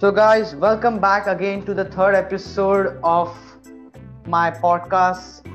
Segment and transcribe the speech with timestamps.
[0.00, 3.30] So, guys, welcome back again to the third episode of
[4.26, 5.46] my podcast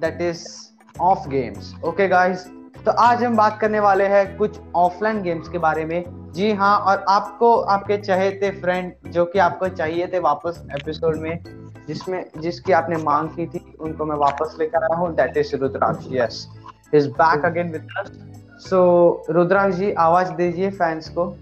[0.00, 1.70] that is off games.
[1.82, 2.44] Okay, guys,
[2.84, 6.76] तो आज हम बात करने वाले हैं कुछ ऑफलाइन गेम्स के बारे में। जी हाँ
[6.78, 11.44] और आपको आपके चहेते फ्रेंड जो कि आपको चाहिए थे वापस एपिसोड में
[11.88, 16.06] जिसमें जिसकी आपने मांग की थी उनको मैं वापस लेकर आया हूँ। That is Rudraksh
[16.10, 16.46] yes
[16.94, 18.12] is back again with us
[18.68, 21.36] so Rudraksh ji आवाज़ दीजिए फैंस को।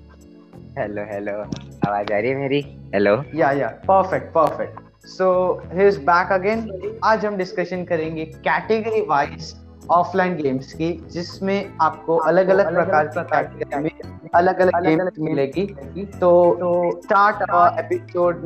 [0.78, 2.60] हेलो हेलो आवाज़ आ रही है मेरी?
[2.95, 5.27] Hello yeah yeah perfect perfect so
[5.73, 9.55] he is back again आज हम डिस्कशन करेंगे कैटेगरी वाइज
[9.91, 15.66] ऑफलाइन गेम्स की जिसमें आपको अलग अलग प्रकार की कैटेगरी में अलग अलग गेम्स मिलेगी।
[16.20, 16.33] तो
[17.00, 18.45] start our episode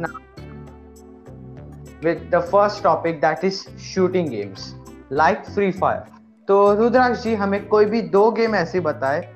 [2.04, 4.74] with the first topic that is shooting games
[5.12, 6.02] like Free Fire
[6.48, 9.28] तो रुद्राक्ष जी हमें कोई भी दो गेम ऐसी बताए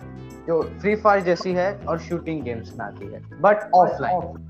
[0.47, 4.49] जो फ्री फायर जैसी है और शूटिंग गेम्स में आती है बट ऑफलाइन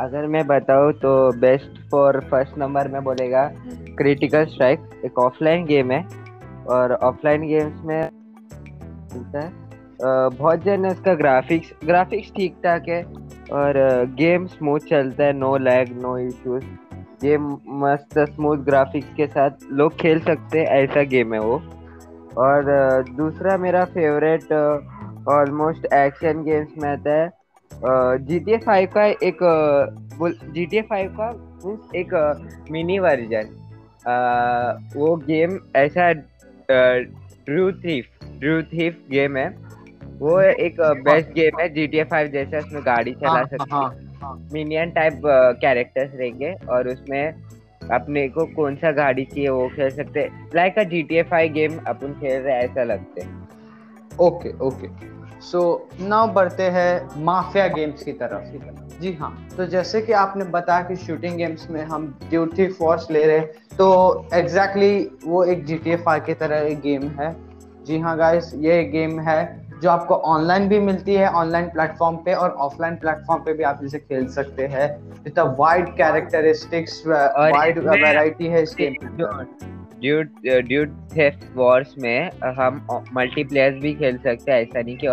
[0.00, 3.46] अगर मैं बताऊँ तो बेस्ट फॉर फ़र्स्ट नंबर में बोलेगा
[3.98, 6.02] क्रिटिकल स्ट्राइक एक ऑफलाइन गेम है,
[6.68, 8.00] और ऑफलाइन गेम्स में
[9.34, 9.50] है
[10.30, 13.02] बहुत जन इसका ग्राफिक्स ग्राफिक्स ठीक ठाक है,
[13.52, 13.74] और
[14.18, 16.64] गेम स्मूथ चलता है no lag no issues
[17.22, 17.46] game
[17.82, 21.58] मस्त स्मूथ ग्राफिक्स के साथ लोग खेल सकते हैं, ऐसा गेम है वो।
[22.38, 22.64] और
[23.16, 24.52] दूसरा मेरा फेवरेट
[25.28, 27.30] ऑलमोस्ट एक्शन गेम्स में आता है
[28.18, 29.38] जी टी ए फाइव का एक
[30.54, 31.30] जी टी ए फाइव का
[31.66, 32.14] मीन्स एक
[32.70, 33.48] मिनी वर्जन
[34.96, 36.12] वो गेम ऐसा
[36.70, 38.08] true thief
[38.40, 39.48] true thief game है।
[40.18, 44.48] वो एक बेस्ट गेम है जी टी ए फाइव जैसे उसमें गाड़ी चला सकते हाँ,
[44.52, 45.20] मिनियन टाइप
[45.60, 47.34] कैरेक्टर्स रहेंगे और उसमें
[47.90, 51.48] अपने को कौन सा गाड़ी चाहिए, वो खेल सकते like uh G T F I
[51.48, 53.26] game अपन खेल रहे ऐसा लगते
[54.20, 54.88] ओके ओके
[55.40, 55.60] सो
[56.00, 60.96] नाउ बढ़ते हैं माफिया गेम्स की तरफ़। जी हाँ तो जैसे कि आपने बताया कि
[60.96, 63.40] शूटिंग गेम्स में हम ड्यूटी फोर्स ले रहे
[63.76, 63.88] तो
[64.34, 67.34] एग्जैक्टली exactly वो एक जी टी एफ़ आई की तरह एक गेम है।
[67.84, 69.40] जी हाँ गाइस ये गेम है।
[69.82, 73.80] जो आपको ऑनलाइन भी मिलती है ऑनलाइन प्लेटफॉर्म पे और ऑफलाइन प्लेटफॉर्म पे भी आप
[73.84, 74.88] इसे खेल सकते हैं।
[75.32, 78.94] Uh wide characteristics wide variety है इस game
[80.00, 85.08] Dude Dude Theft Wars में हम मल्टीप्लेयर भी खेल सकते हैं। ऐसा नहीं कि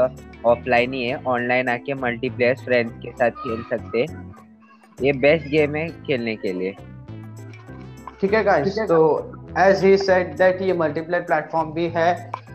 [0.45, 4.33] ऑफलाइन ही है ऑनलाइन आके मल्टीप्लेयर फ्रेंड्स के साथ खेल सकते हैं।
[4.97, 6.75] ये बेस्ट गेम है खेलने के लिए।
[8.21, 9.01] ठीक है गाइस तो
[9.59, 12.09] एज ही सेड दैट ये मल्टीप्लेयर प्लेटफॉर्म भी है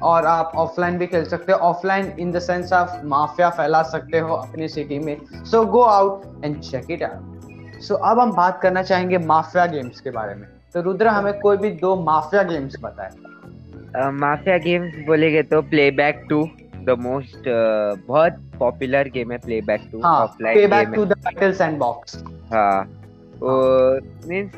[0.04, 4.18] और आप ऑफलाइन भी खेल सकते हो। ऑफलाइन इन द सेंस आप माफिया फैला सकते
[4.18, 8.60] हो अपनी सिटी में। So go out and check it out so अब हम बात
[8.62, 12.76] करना चाहेंगे माफिया गेम्स के बारे में। तो रुद्र हमें कोई भी दो माफिया गेम्स
[12.82, 16.42] बताए। माफिया गेम्स बोलेगे तो play back two
[16.86, 17.48] the most
[18.08, 22.22] बहुत पॉपुलर गेम है play back two offline play back two the battle sandbox
[22.52, 23.03] हाँ।
[23.42, 24.52] मीन्स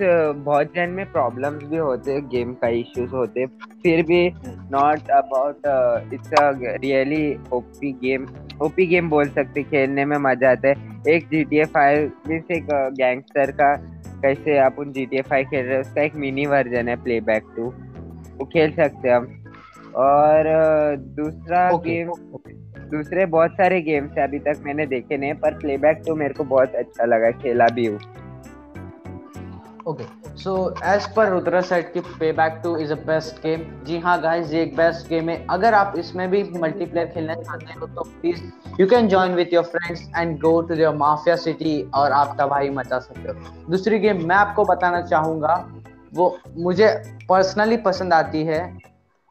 [0.44, 3.46] बहुत जन में प्रॉब्लम्स भी होते हैं गेम का इश्यूज़ होते
[3.82, 4.28] फिर भी
[4.72, 6.50] not about it's a
[6.82, 8.26] really OP game
[8.62, 10.74] OP game बोल सकते खेलने में मज़ा आता है।
[11.08, 12.66] एक G T A five means एक
[12.98, 13.74] गैंगस्टर का
[14.22, 16.96] कैसे आप उन जी टी ए फाइव खेल रहे हैं उसका एक मिनी वर्जन है
[17.02, 17.64] प्ले बैक टू
[18.38, 19.26] वो खेल सकते हम।
[19.96, 20.44] और
[21.16, 22.10] दूसरा गेम
[22.90, 26.44] दूसरे बहुत सारे गेम्स है अभी तक मैंने देखे नहीं पर प्लेबैक तो मेरे को
[26.44, 27.98] बहुत अच्छा लगा खेला भी हूँ।
[29.86, 30.04] Okay
[30.36, 30.52] so
[30.84, 34.52] as per Rudra set की pay back two is a best game ji हाँ गाइस
[34.52, 38.42] ये एक बेस्ट गेम है। अगर आप इसमें भी मल्टीप्लेयर खेलना चाहते हो तो please
[38.80, 42.70] you can join with your friends and go to your mafia city और आप तबाही
[42.70, 45.54] मचा सकते हो। दूसरी गेम मैं आपको बताना चाहूँगा,
[46.14, 46.88] वो मुझे
[47.28, 48.60] पर्सनली पसंद आती है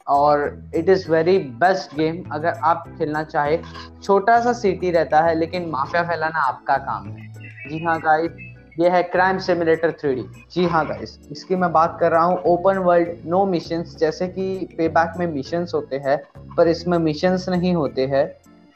[0.06, 3.58] और it is very best game अगर आप खेलना चाहे,
[4.02, 7.32] छोटा सा सिटी रहता है, लेकिन माफिया फैलाना आपका काम है।
[7.68, 8.44] जी हाँ गाइस
[8.76, 10.22] ये है क्राइम सिमुलेटर थ्री
[10.52, 14.68] जी हाँ गाइस इसकी मैं बात कर रहा हूँ। ओपन वर्ल्ड नो मिशंस जैसे कि
[14.78, 16.16] पे बैक में मिशंस होते हैं,
[16.56, 18.26] पर इसमें मिशंस नहीं होते हैं।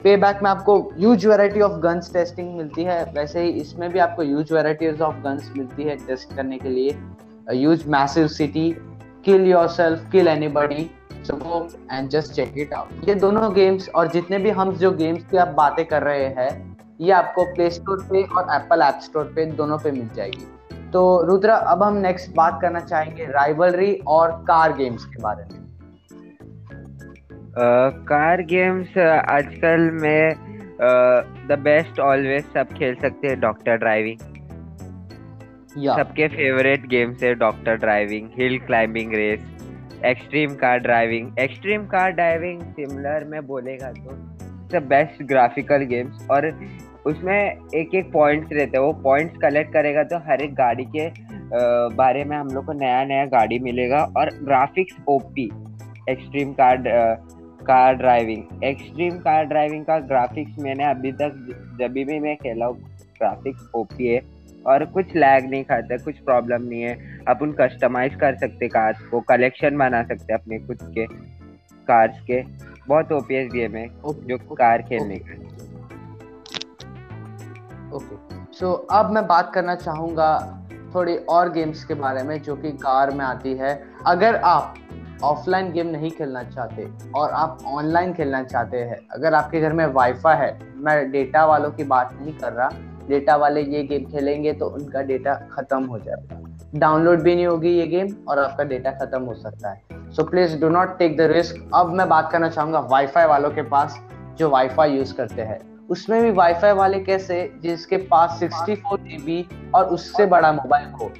[0.01, 3.99] पे बैक में आपको use variety of guns testing मिलती है। वैसे ही इसमें भी
[3.99, 6.97] आपको यूज़ वेराइटीज ऑफ़ गन्स मिलती है टेस्ट करने के लिए।
[7.53, 8.69] Use massive city
[9.25, 10.89] kill yourself kill anybody
[11.23, 14.91] so go and just check it out ये दोनों गेम्स और जितने भी हम जो
[14.91, 16.70] गेम्स की आप बातें कर रहे हैं
[17.01, 20.45] ये आपको प्ले स्टोर पे और एप्पल ऐप स्टोर पे दोनों पे मिल जाएगी।
[20.91, 25.59] तो रुद्रा अब हम नेक्स्ट बात करना चाहेंगे राइवलरी और कार गेम्स के बारे में।
[28.07, 30.35] कार गेम्स आजकल में
[31.47, 34.19] द बेस्ट ऑलवेज सब खेल सकते हैं डॉक्टर ड्राइविंग
[35.87, 39.43] सबके फेवरेट गेम्स है doctor driving hill climbing race
[40.05, 46.47] extreme car driving extreme car driving similar में बोलेगा तो अ बेस्ट ग्राफिकल गेम्स और
[47.05, 47.35] उसमें
[47.75, 51.09] एक एक पॉइंट्स रहते हैं। वो पॉइंट्स कलेक्ट करेगा तो हर एक गाड़ी के
[51.95, 55.49] बारे में हम लोग को नया नया गाड़ी मिलेगा और graphics OP
[56.09, 56.83] extreme car
[57.63, 61.33] car driving extreme car driving का ग्राफिक्स मैंने अभी तक
[61.79, 62.77] जब भी मैं खेला हूँ
[63.17, 64.21] ग्राफिक्स ओपी है
[64.65, 66.93] और कुछ लैग नहीं खाता कुछ प्रॉब्लम नहीं है।
[67.27, 71.05] अपन कस्टमाइज कर सकते कार्स को कलेक्शन बना सकते अपने खुद के
[71.87, 72.41] कार्स के।
[72.87, 73.87] बहुत ओपीएस गेम है
[74.27, 75.33] जो कार खेलने का
[77.93, 80.57] ओके सो अब मैं बात करना चाहूँगा
[80.95, 83.73] थोड़ी और गेम्स के बारे में जो कि कार में आती है।
[84.07, 84.75] अगर आप
[85.23, 89.85] ऑफलाइन गेम नहीं खेलना चाहते और आप ऑनलाइन खेलना चाहते हैं, अगर आपके घर में
[89.85, 92.69] वाईफाई है, मैं डेटा वालों की बात नहीं कर रहा।
[93.07, 96.39] डेटा वाले ये गेम खेलेंगे तो उनका डेटा खत्म हो जाएगा।
[96.75, 100.59] डाउनलोड भी नहीं होगी ये गेम और आपका डेटा खत्म हो सकता है। So please
[100.61, 103.99] do not take the risk अब मैं बात करना चाहूँगा वाईफाई वालों के पास
[104.37, 105.59] जो वाईफाई यूज़ करते हैं।
[105.91, 109.45] उसमें भी वाईफाई वाले कैसे, जिसके पास सिक्सटी फोर जीबी
[109.75, 111.11] और उससे बड़ा मोबाइल हो।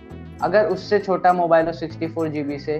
[0.43, 2.77] अगर उससे छोटा मोबाइल हो सिक्सटी फोर जीबी से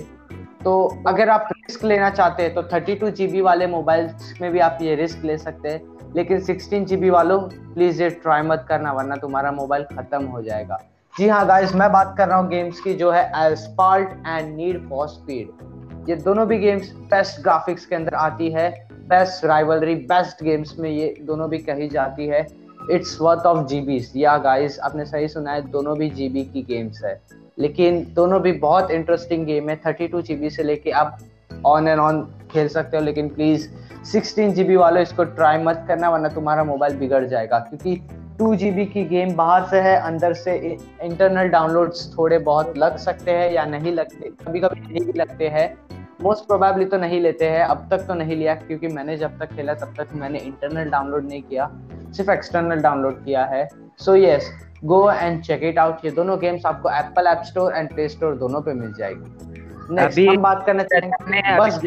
[0.64, 0.74] तो
[1.08, 4.10] अगर आप रिस्क लेना चाहते हैं तो थर्टी टू जीबी वाले मोबाइल
[4.42, 7.40] में भी आप ये रिस्क ले सकते हैं। लेकिन सिक्सटीन जीबी वालों
[7.74, 10.78] प्लीज़ ये ट्राई मत करना, वरना तुम्हारा मोबाइल खत्म हो जाएगा।
[11.16, 14.90] जी हाँ गाइस मैं बात कर रहा हूँ गेम्स की, जो है Asphalt and Need
[14.90, 18.70] for Speed ये दोनों भी गेम्स बेस्ट ग्राफिक्स के अंदर आती है।
[19.12, 22.48] बेस्ट राइवलरी बेस्ट गेम्स में ये दोनों भी कही जाती है।
[22.92, 27.04] इट्स वर्थ ऑफ़ जीबी या गाइस आपने सही सुना है, दोनों भी जीबी की गेम्स
[27.04, 27.22] है।
[27.60, 31.18] लेकिन दोनों भी बहुत इंटरेस्टिंग गेम है। थर्टी टू जीबी से लेके आप
[31.66, 32.22] ऑन एंड ऑन
[32.52, 33.70] खेल सकते हो। लेकिन प्लीज़
[34.06, 38.02] सिक्सटीन जीबी वालों, इसको ट्राई मत करना, वरना तुम्हारा मोबाइल बिगड़ जाएगा। क्योंकि
[38.40, 43.32] टू जीबी की गेम बाहर से है, अंदर से इंटरनल डाउनलोड्स थोड़े बहुत लग सकते
[43.32, 45.78] हैं या नहीं लगते कभी कभी नहीं भी लगते हैं।
[46.24, 49.54] मोस्ट प्रोबेबली तो नहीं लेते हैं अब तक तो नहीं लिया क्योंकि मैंने जब तक
[49.56, 51.70] खेला तब तक मैंने इंटरनल डाउनलोड नहीं किया
[52.16, 53.68] सिर्फ़ एक्सटर्नल डाउनलोड किया है।
[54.00, 54.52] So yes
[54.86, 58.36] go and check it out ये दोनों गेम्स आपको Apple App Store and Play Store
[58.38, 61.82] दोनों पे मिल जाएगी। नेक्स्ट हम बात करना चाहेंगे बस।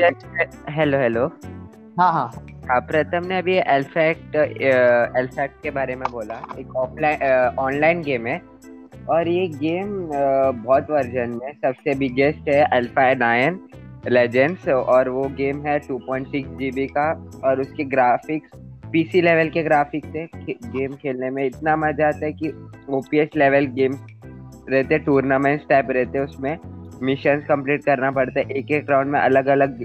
[0.70, 1.26] Hello hello.
[1.98, 2.30] हाँ हाँ।
[2.70, 8.40] हाँ प्रथम ने अभी एल्फैक्ट एल्फैक्ट के बारे में बोला। एक ऑफलाइन ऑनलाइन गेम है।
[9.10, 9.88] और ये गेम
[10.62, 13.58] बहुत वर्जन में सबसे बिगेस्ट है अल्फ़ा नाइन
[14.08, 17.10] लेजेंड्स और वो गेम है टू पॉइंट 2.6 जीबी का
[17.44, 18.58] और उसके ग्राफिक्स
[18.92, 22.52] पीसी लेवल के ग्राफिक्स है। गेम खेलने में इतना मज़ा आता है कि
[22.88, 23.96] ओपीएस लेवल गेम
[24.70, 26.56] रहते टूर्नामेंट्स टाइप रहते उसमें।
[27.02, 29.84] मिशन कंप्लीट करना पड़ता है। एक एक राउंड में अलग अलग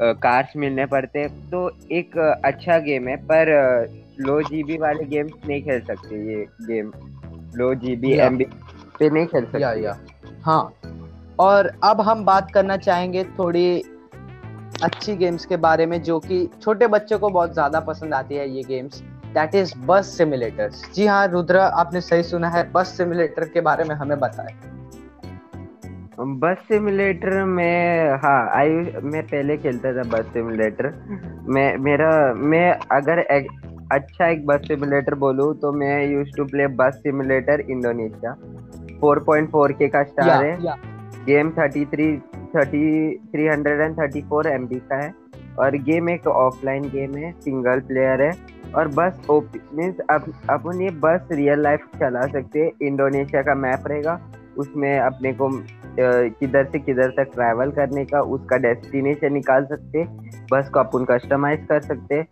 [0.00, 3.50] कार्स मिलने पड़ते तो एक अच्छा गेम है पर
[4.20, 6.92] लो जीबी वाले गेम्स नहीं खेल सकते ये गेम
[7.56, 8.38] लो जीबी एम
[8.98, 9.98] पे नहीं खेल सकते। या, या.
[10.42, 10.72] हाँ
[11.38, 13.82] और अब हम बात करना चाहेंगे थोड़ी
[14.82, 18.48] अच्छी गेम्स के बारे में जो कि छोटे बच्चों को बहुत ज़्यादा पसंद आती है
[18.50, 19.00] ये गेम्स
[19.34, 23.84] दैट इज़ बस सिमुलेटर्स जी हाँ रुद्र आपने सही सुना है बस सिमुलेटर के बारे
[23.84, 24.54] में हमें बताएँ।
[26.38, 28.68] बस सिमुलेटर में हाँ आई
[29.04, 30.92] मैं पहले खेलता था बस सिमुलेटर
[31.48, 33.48] मैं मेरा मैं अगर एक,
[33.92, 38.34] अच्छा एक बस सिमुलेटर बोलूँ तो मैं use to play bus simulator Indonesia
[39.00, 40.76] 4.4 के का स्टार है। या.
[41.26, 42.16] Game thirty three
[42.54, 42.86] thirty
[43.32, 45.12] three hundred and thirty four M B का है।
[45.58, 48.32] और गेम एक ऑफलाइन गेम है, सिंगल प्लेयर है।
[48.74, 49.20] और बस
[49.74, 50.00] मीन्स
[50.50, 54.18] अपन ये बस रियल लाइफ चला सकते हैं। इंडोनेशिया का मैप रहेगा,
[54.58, 55.48] उसमें अपने को
[55.98, 60.04] किधर से किधर तक ट्रैवल करने का, उसका डेस्टिनेशन निकाल सकते
[60.52, 62.22] बस को अपन कस्टमाइज कर सकते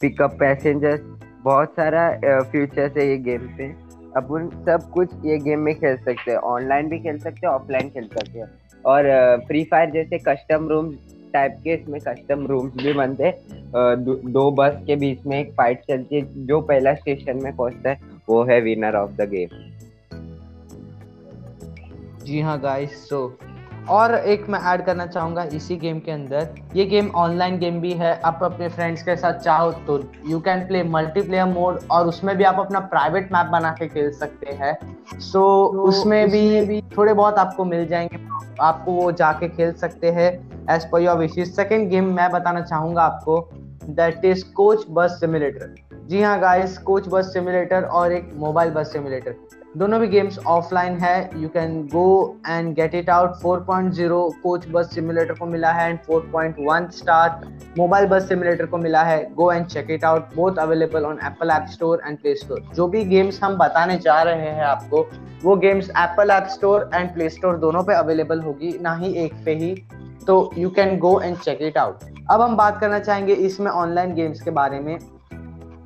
[0.00, 1.00] पिकअप पैसेंजर्स
[1.42, 2.10] बहुत सारा
[2.42, 3.68] फ्यूचर्स है ये गेम पे।
[4.16, 7.88] अपन सब कुछ ये गेम में खेल सकते हैं। ऑनलाइन भी खेल सकते हैं ऑफलाइन
[7.90, 8.46] खेल सकते हैं।
[8.84, 9.04] और
[9.46, 10.92] फ्री फायर जैसे कस्टम रूम
[11.32, 13.34] टाइप के इसमें कस्टम रूम्स भी बनते हैं।
[14.32, 18.00] दो बस के बीच में एक फाइट चलती है, जो पहला स्टेशन में पहुँचता है,
[18.28, 19.48] वो है विनर ऑफ़ द गेम
[22.24, 23.26] जी हाँ गाइस सो
[23.90, 27.92] और एक मैं ऐड करना चाहूँगा इसी गेम के अंदर। ये गेम ऑनलाइन गेम भी
[27.92, 29.98] है। आप अपने फ्रेंड्स के साथ चाहो तो
[30.28, 34.10] you can play multiplayer mode और उसमें भी आप अपना प्राइवेट मैप बना के खेल
[34.12, 38.20] सकते हैं। सो so, तो उसमें भी, भी थोड़े बहुत आपको मिल जाएँगे।
[38.60, 40.30] आपको वो जाके खेल सकते हैं।
[40.70, 43.48] As per your wishes second game मैं बताना चाहूँगा आपको।
[43.84, 45.74] That is coach bus simulator
[46.06, 49.34] जी हाँ गाइस कोच बस सिमुलेटर और एक मोबाइल बस सिमुलेटर
[49.76, 54.94] दोनों भी गेम्स ऑफलाइन है। You can go and get it out 4.0 coach bus
[54.94, 57.40] simulator को मिला है and 4.1 star
[57.78, 61.50] mobile bus simulator को मिला है। Go and check it out both available on Apple
[61.50, 65.06] App Store and Play Store जो भी games हम बताने जा रहे हैं आपको,
[65.44, 69.44] वो games Apple App Store and Play Store दोनों पे अवेलेबल होगी, ना ही एक
[69.44, 69.74] पे ही।
[70.26, 74.14] तो you can go and check it out अब हम बात करना चाहेंगे इसमें ऑनलाइन
[74.14, 74.96] गेम्स के बारे में।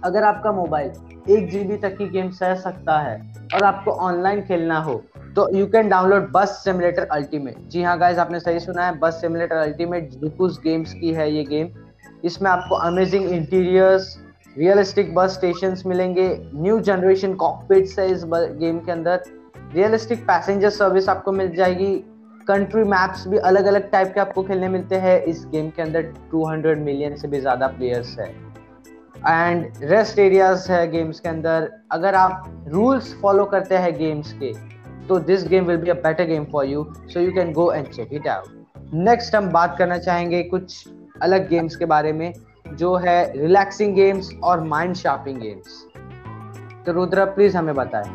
[0.05, 0.93] अगर आपका मोबाइल
[1.31, 4.95] एक जीबी तक की गेम सह सकता है और आपको ऑनलाइन खेलना हो
[5.37, 9.21] तो you can download bus simulator ultimate जी हाँ गाइज़ आपने सही सुना है बस
[9.21, 11.69] सिमुलेटर अल्टीमेट जुकुस गेम्स की है ये गेम
[12.25, 14.17] इसमें आपको amazing interiors
[14.57, 19.23] realistic bus station मिलेंगे न्यू जनरेशन कॉकपिट्स है इस गेम के अंदर।
[19.75, 21.95] रियलिस्टिक पैसेंजर सर्विस आपको मिल जाएगी।
[22.49, 26.03] कंट्री मैप्स भी अलग अलग टाइप के आपको खेलने मिलते हैं। इस गेम के अंदर
[26.31, 28.29] 200 मिलियन से भी ज़्यादा प्लेयर्स है।
[29.29, 34.53] एंड रेस्ट एरियाज़ है गेम्स के अंदर। अगर आप रूल्स फॉलो करते हैं गेम्स के
[35.09, 37.89] तो this game will be a better game for you so you can go and
[37.89, 40.89] check it out next हम बात करना चाहेंगे कुछ
[41.23, 42.33] अलग गेम्स के बारे में,
[42.69, 45.85] जो है रिलैक्सिंग गेम्स और माइंड शार्पिंग गेम्स
[46.87, 48.11] तो रुद्रा प्लीज़ हमें बताएँ।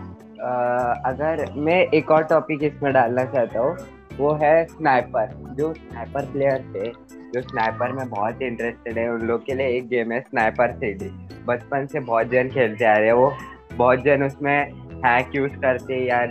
[1.05, 3.75] अगर मैं एक और टॉपिक इसमें डालना चाहता हूँ,
[4.17, 6.91] वो है स्नाइपर जो स्नाइपर प्लेयर थे।
[7.33, 10.93] जो स्नाइपर में बहुत इंटरेस्टेड है, उन लोग के लिए एक गेम है स्नाइपर थ्री
[11.47, 13.33] बचपन से बहुत जन खेलते आ रहे हैं, वो
[13.73, 14.71] बहुत जन उसमें
[15.05, 16.25] हैक यूज़ करते या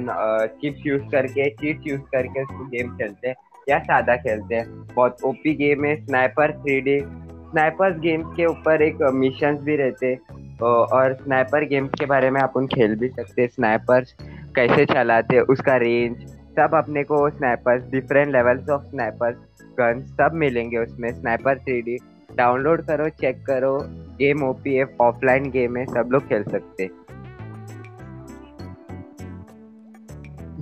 [0.47, 3.35] चिप्स यूज़ करके चीट यूज़ करके उसको गेम खेलते हैं,
[3.69, 8.83] या सादा खेलते हैं। बहुत ओपी गेम है sniper three D snipers games के ऊपर
[8.83, 10.15] एक मिशन भी रहते
[10.63, 14.15] और स्नाइपर गेम्स के बारे में अपन खेल भी सकते स्नाइपर्स
[14.57, 19.37] कैसे चलाते उसका रेंज सब अपने को snipers different levels of snipers
[19.81, 21.09] gun सब मिलेंगे उसमें.
[21.11, 21.97] स्नाइपर थ्री
[22.37, 23.79] डाउनलोड करो चेक करो.
[24.19, 26.89] गेम ओपीएफ ऑफलाइन गेम है, सब लोग खेल सकते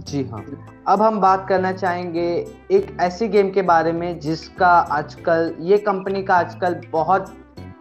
[0.00, 0.44] जी हाँ.
[0.88, 2.28] अब हम बात करना चाहेंगे
[2.70, 7.34] एक ऐसी गेम के बारे में जिसका आजकल, ये कंपनी का आजकल बहुत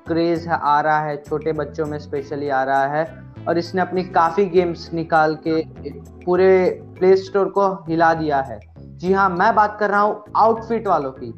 [0.07, 3.26] क्रेज आ रहा है, छोटे बच्चों में स्पेशली आ रहा है.
[3.47, 5.61] और इसने अपनी काफ़ी गेम्स निकाल के
[6.23, 6.49] पूरे
[6.99, 8.59] प्ले स्टोर को हिला दिया है।
[8.97, 11.33] जी हाँ मैं बात कर रहा हूँ आउटफिट वालों की।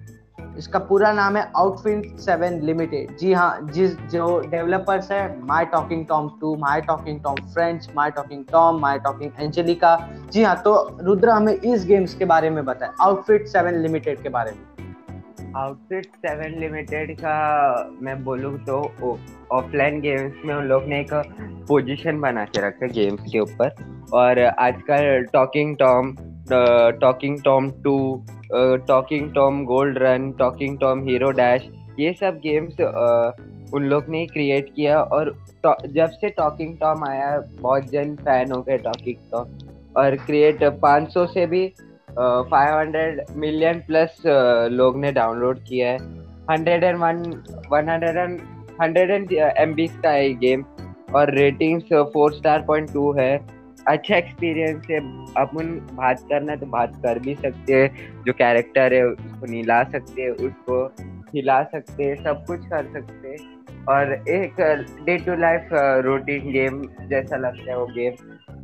[0.57, 6.05] इसका पूरा नाम है आउटफिट सेवन लिमिटेड जी हाँ जिस जो डेवलपर्स है My Talking
[6.05, 9.95] Tom two My Talking Tom Friends My Talking Tom My Talking Angela
[10.31, 14.29] जी हाँ तो रुद्र हमें इस गेम्स के बारे में बताए आउटफिट सेवन लिमिटेड के
[14.29, 14.88] बारे में।
[15.57, 17.35] आउटफिट सेवन लिमिटेड का
[18.01, 18.77] मैं बोलूँ तो
[19.51, 21.13] ऑफलाइन गेम्स में उन लोग ने एक
[21.67, 23.75] पोजीशन बना के रखा गेम्स के ऊपर।
[24.13, 26.15] और आजकल Talking Tom
[27.01, 27.95] Talking Tom two
[28.87, 31.67] Talking Tom Gold Run Talking Tom Hero Dash
[31.99, 32.81] ये सब गेम्स
[33.73, 38.61] उन लोग ने क्रिएट किया। और जब से टॉकिंग टॉम आया, बहुत जन फ़ैन हो
[38.61, 39.57] गए टॉकिंग टॉम
[39.97, 41.71] और क्रिएट 500 से भी
[42.19, 44.21] फाइव हंड्रेड मिलियन प्लस
[44.71, 45.97] लोग ने डाउनलोड किया है।
[46.49, 47.21] Hundred and one
[47.71, 48.39] one hundred and
[48.81, 50.63] hundred and M का है गेम
[51.15, 53.37] और ratings four star point two है।
[53.87, 54.97] अच्छा एक्सपीरियंस है।
[55.37, 59.83] अपन बात करना है तो बात कर भी सकते हैं। जो कैरेक्टर है, उसको नीला
[59.83, 60.85] सकते हैं उसको
[61.33, 64.61] हिला सकते हैं। सब कुछ कर सकते हैं। और एक
[65.05, 65.69] day to life
[66.05, 68.13] routine game जैसा लगता है वो गेम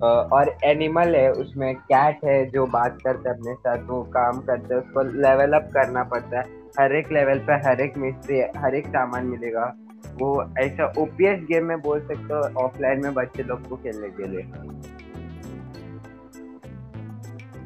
[0.03, 4.73] और एनिमल है, उसमें कैट है जो बात करता है अपने साथ, वो काम करता
[4.73, 8.75] है, उसको लेवल अप करना पड़ता है। हर एक लेवल पे हर एक मिस्ट्री हर
[8.75, 9.73] एक सामान मिलेगा।
[10.17, 14.27] वो ऐसा ओपीएस गेम में बोल सकते हो ऑफलाइन में बच्चे लोग को खेलने के
[14.27, 14.43] लिए।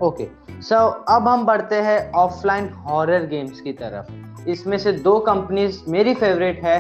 [0.02, 0.28] ओके
[0.62, 0.76] सो
[1.10, 6.64] अब हम बढ़ते हैं ऑफलाइन हॉरर गेम्स की तरफ़। इसमें से दो कंपनीज़ मेरी फेवरेट
[6.64, 6.80] है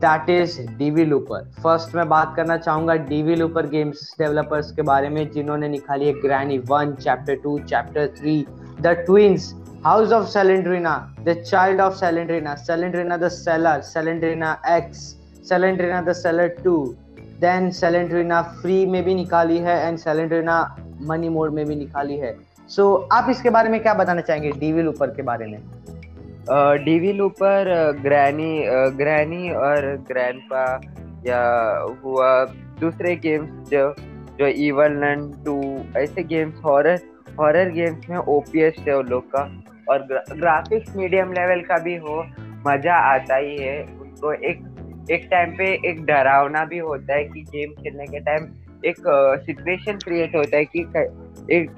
[0.00, 5.08] that is DV Looper first मैं बात करना चाहूँगा डीवी लूपर गेम्स डेवलपर्स के बारे
[5.08, 8.44] में जिन्होंने निकाली है Granny one chapter two chapter three
[8.80, 9.52] the Twins
[9.84, 14.98] House of Slendrina the Child of Slendrina Slendrina the Cellar Slendrina X
[15.48, 16.76] Slendrina the Cellar two
[17.40, 20.60] then Slendrina free में भी निकाली है एंड सेलेंड्रीना
[21.08, 22.36] मनी मोड में भी निकाली है।
[22.70, 25.58] सो so, आप इसके बारे में क्या बताना चाहेंगे डीवी लूपर के बारे में?
[26.84, 27.70] डीवी लूपर
[28.02, 28.62] ग्रैनी
[28.96, 30.64] ग्रैनी और ग्रैंडपा
[31.26, 31.40] या
[32.04, 32.44] हुआ
[32.80, 33.94] दूसरे गेम्स जो
[34.38, 35.56] जो इवन लन टू
[35.98, 37.00] ऐसे गेम्स हॉरर
[37.38, 39.42] हॉरर गेम्स में ओपीएस है उन लोग का।
[39.90, 42.22] और ग्रा, ग्राफिक्स मीडियम लेवल का भी हो
[42.66, 47.42] मज़ा आता ही है। उनको एक एक टाइम पे एक डरावना भी होता है कि
[47.42, 48.46] गेम खेलने के टाइम
[48.86, 48.96] एक
[49.44, 50.80] सिचुएशन क्रिएट होता है कि
[51.52, 51.74] एक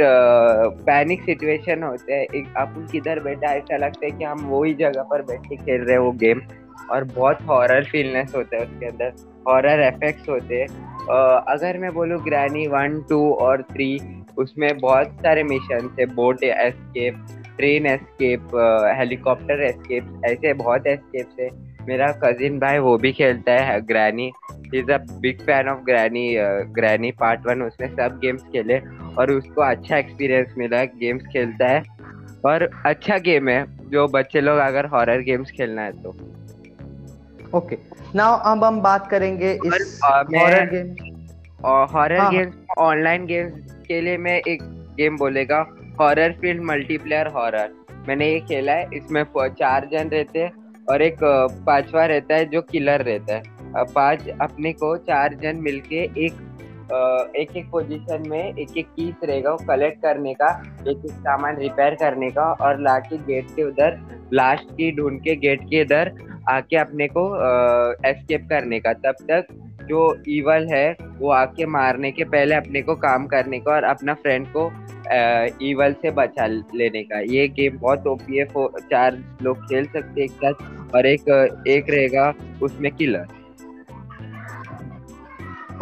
[0.87, 5.03] पैनिक सिचुएशन होता है। एक अपन किधर बैठा, ऐसा लगता है कि हम वही जगह
[5.03, 6.41] पर बैठ खेल रहे हैं वो गेम
[6.91, 9.13] और बहुत हॉरर फीलनेस होता है उसके अंदर।
[9.49, 10.69] हॉरर इफेक्ट्स होते हैं।
[11.49, 13.99] अगर मैं बोलूँ ग्रैनी वन टू और थ्री
[14.39, 17.27] उसमें बहुत सारे मिशन थे boat escape
[17.57, 18.55] train escape
[18.99, 21.49] helicopter escape ऐसे बहुत एस्केप्स है।
[21.91, 24.31] मेरा कजिन भाई वो भी खेलता है Granny
[24.75, 26.27] is a big fan of Granny
[26.75, 28.79] Granny part one उसने सब गेम्स खेले
[29.19, 31.83] और उसको अच्छा एक्सपीरियंस मिला गेम्स खेलता है.
[32.45, 36.17] और अच्छा गेम है जो बच्चे लोग अगर हॉरर गेम्स खेलना है तो.
[37.55, 37.77] ओके
[38.15, 40.95] नाउ अब हम बात करेंगे इस horror game
[41.67, 44.63] horror games online games के लिए मैं एक
[44.97, 45.59] गेम बोलेगा
[46.01, 47.73] हॉरर फ़ील्ड मल्टीप्लेयर हॉरर
[48.09, 50.53] मैंने ये खेला है इसमें चार जन रहते हैं.
[50.91, 51.19] और एक
[51.67, 56.47] पांचवा रहता है जो किलर रहता है। पाँच अपने को चार जन मिलके एक
[57.37, 60.49] एक एक पोजीशन में एक एक पीस रहेगा वो कलेक्ट करने का
[60.89, 63.99] एक एक सामान रिपेयर करने का और लाके गेट के उधर
[64.33, 66.13] लास्ट की ढूंढ के गेट के इधर
[66.49, 67.25] आके अपने को
[68.09, 69.47] एस्केप करने का। तब तक
[69.91, 70.87] जो ईवल है,
[71.19, 74.71] वो आके मारने के पहले अपने को काम करने का और अपना फ्रेंड को
[75.63, 78.47] ईवल से बचा लेने का ये गेम बहुत ओपी है
[78.91, 81.29] चार लोग खेल सकते एक साथ और एक
[81.69, 82.33] एक रहेगा
[82.63, 83.27] उसमें किलर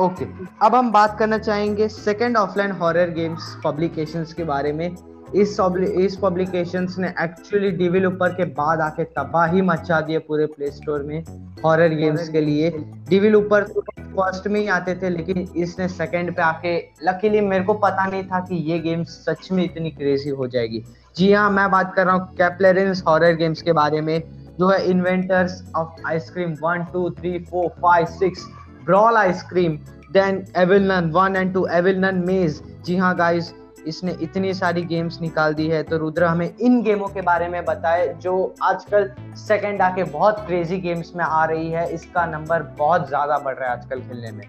[0.00, 0.48] ओके okay.
[0.62, 4.88] अब हम बात करना चाहेंगे second offline horror games publications के बारे में
[5.34, 5.56] इस
[5.98, 11.22] इस पब्लिकेशंस ने एक्चुअली डेवलपर के बाद आके तबाही मचा दिए पूरे प्ले स्टोर में
[11.64, 12.70] हॉरर गेम्स के लिए।
[13.08, 17.74] डेवलपर तो फ़र्स्ट में ही आते थे लेकिन इसने सेकंड पे आके लकीली मेरे को
[17.74, 20.82] पता नहीं था कि ये गेम सच में इतनी क्रेजी हो जाएगी।
[21.16, 24.20] जी हाँ मैं बात कर रहा हूँ कैपलेरेंस हॉरर गेम्स के बारे में
[24.58, 28.46] जो है inventors of Ice Scream one two three four five six
[28.84, 29.76] brawl Ice Scream
[30.12, 33.52] then evil one and two evil maze जी हाँ गाइस
[33.86, 37.64] इसने इतनी सारी गेम्स निकाल दी है तो रुद्र हमें इन गेमों के बारे में
[37.64, 43.08] बताए, जो आजकल सेकंड आके बहुत क्रेजी गेम्स में आ रही है। इसका नंबर बहुत
[43.08, 44.44] ज़्यादा बढ़ रहा है आजकल खेलने में।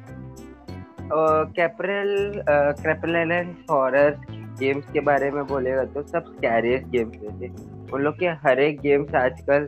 [1.53, 2.41] कैपरल
[2.81, 4.17] कैपरल हॉरर
[4.59, 7.47] गेम्स के बारे में बोलेगा तो सब कैरियर गेम्स रहते
[7.93, 9.67] उन लोग के हर एक गेम्स आजकल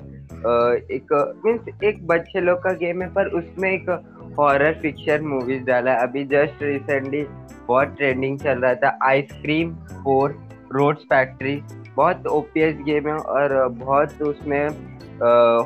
[0.92, 1.14] एक
[1.46, 3.90] मीन्स एक बच्चे लोग का गेम है, पर उसमें एक
[4.40, 7.24] हॉरर फिक्शन मूवीज़ डाला अभी जस्ट रिसेंटली
[7.68, 9.74] बहुत ट्रेंडिंग चल रहा था Ice Scream
[10.04, 10.36] four
[10.74, 11.56] Rod's factory
[11.96, 14.68] बहुत ओपीएस गेम है और बहुत उसमें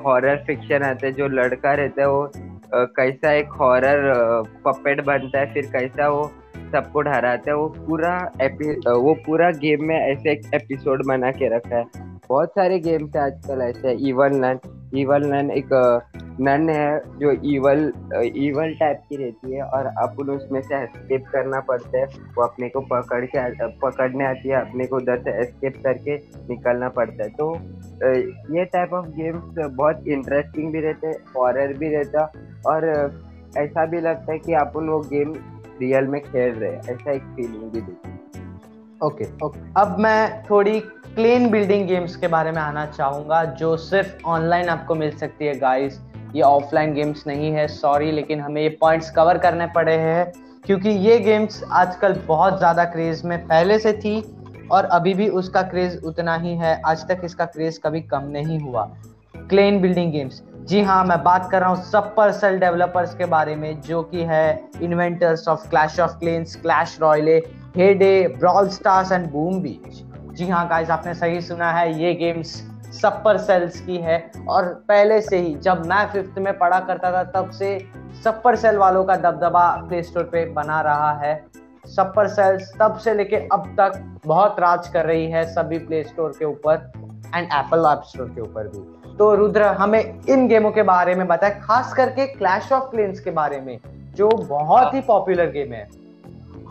[0.04, 2.32] हॉरर फिक्शन आता है। जो लड़का रहता है वो
[2.96, 4.12] कैसा एक हॉरर
[4.66, 6.32] पपेट बनता है, फिर कैसा वो
[6.72, 8.18] सबको डराता है। वो पूरा
[8.88, 13.22] वो पूरा गेम में ऐसे एक एपिसोड बना के रखा है। बहुत सारे गेम्स है
[13.24, 14.60] आजकल ऐसे इवन नन
[14.98, 15.70] इवल नन एक
[16.42, 17.82] नन है जो इवल
[18.38, 22.06] इवल टाइप की रहती है और अपन उसमें से एस्केप करना पड़ता है।
[22.38, 26.16] वो अपने को पकड़ के पकड़ने आती है, अपने को उधर से एस्केप करके
[26.50, 27.54] निकलना पड़ता है। तो
[28.56, 32.32] ये टाइप ऑफ़ गेम्स बहुत इंटरेस्टिंग भी रहते हैं हॉरर भी रहता
[32.68, 32.88] और
[33.58, 35.34] ऐसा भी लगता है कि अपन वो गेम
[35.82, 38.14] रियल में खेल रहे हैं, ऐसा एक फीलिंग भी देती
[39.02, 40.80] ओके ओके अब मैं थोड़ी
[41.16, 45.54] क्लीन बिल्डिंग गेम्स के बारे में आना चाहूँगा, जो सिर्फ़ ऑनलाइन आपको मिल सकती है
[45.60, 46.00] गाइस
[46.36, 50.32] ये ऑफलाइन गेम्स नहीं है सॉरी लेकिन हमें ये पॉइंट्स कवर करने पड़े हैं,
[50.66, 54.20] क्योंकि ये गेम्स आजकल बहुत ज़्यादा क्रेज में पहले से थी
[54.72, 58.60] और अभी भी उसका क्रेज उतना ही है। आज तक इसका क्रेज कभी कम नहीं
[58.60, 58.84] हुआ।
[59.50, 63.56] क्लेन बिल्डिंग गेम्स जी हाँ मैं बात कर रहा हूँ सपर सेल डेवलपर्स के बारे
[63.56, 67.38] में, जो कि है inventors of Clash of Clans Clash Royale
[67.78, 70.04] Hay Day Brawl Stars and Boom Beach
[70.36, 72.50] जी हाँ गाइस आपने सही सुना है ये गेम्स
[72.94, 74.18] सपर सेल्स की है।
[74.50, 77.78] और पहले से ही जब मैं फिफ्थ में पढ़ा करता था तब से
[78.24, 81.34] सपर सेल वालों का दबदबा प्ले स्टोर पे बना रहा है।
[81.88, 86.36] सपर सेल्स तब से लेके अब तक बहुत राज कर रही है सभी प्ले स्टोर
[86.40, 86.92] के ऊपर
[87.36, 91.28] एंड एप्पल ऐप स्टोर के ऊपर भी। तो रुद्र हमें इन गेमों के बारे में
[91.28, 93.78] बताए खास करके क्लैश ऑफ़ क्लेन्स के बारे में
[94.16, 95.88] जो बहुत ही पॉपुलर गेम है।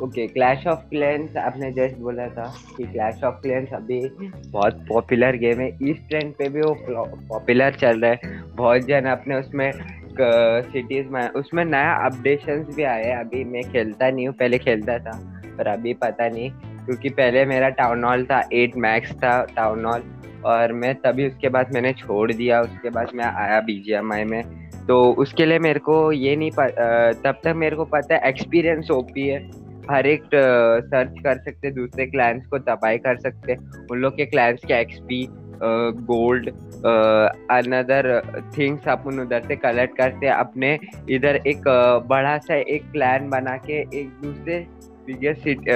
[0.03, 4.01] ओके क्लैश ऑफ़ क्लैंस आपने जस्ट बोला था कि क्लैश ऑफ़ क्लैंस अभी
[4.51, 6.75] बहुत पॉपुलर गेम है। ईस्ट ट्रेंड पे भी वो
[7.29, 9.71] पॉपुलर चल रहा है। बहुत जन अपने उसमें
[10.21, 15.19] सिटीज़ में, उसमें नया अपडेशंस भी आए अभी मैं खेलता नहीं हूँ, पहले खेलता था,
[15.59, 16.51] पर अभी पता नहीं,
[16.87, 20.03] क्योंकि पहले मेरा टाउन हॉल था एट मैक्स था टाउन हॉल
[20.47, 24.43] और मैं तभी उसके बाद मैंने छोड़ दिया। उसके बाद मैं आया बीजीएमआई में।
[24.87, 28.91] तो उसके लिए मेरे को ये नहीं पता तब तक मेरे को पता है एक्सपीरियंस
[28.91, 29.39] ओपी है।
[29.91, 33.57] हर एक सर्च कर सकते, दूसरे क्लाइंट्स को तबाही कर सकते।
[33.91, 35.27] उन लोग के क्लाइंट्स के एक्सपी
[35.63, 36.49] गोल्ड
[37.53, 38.07] अनदर
[38.59, 40.79] थिंग्स अपन उधर से कलेक्ट करते, अपने
[41.11, 41.63] इधर एक
[42.09, 44.59] बड़ा सा एक प्लान बना के एक दूसरे
[45.07, 45.71] बिगेस्ट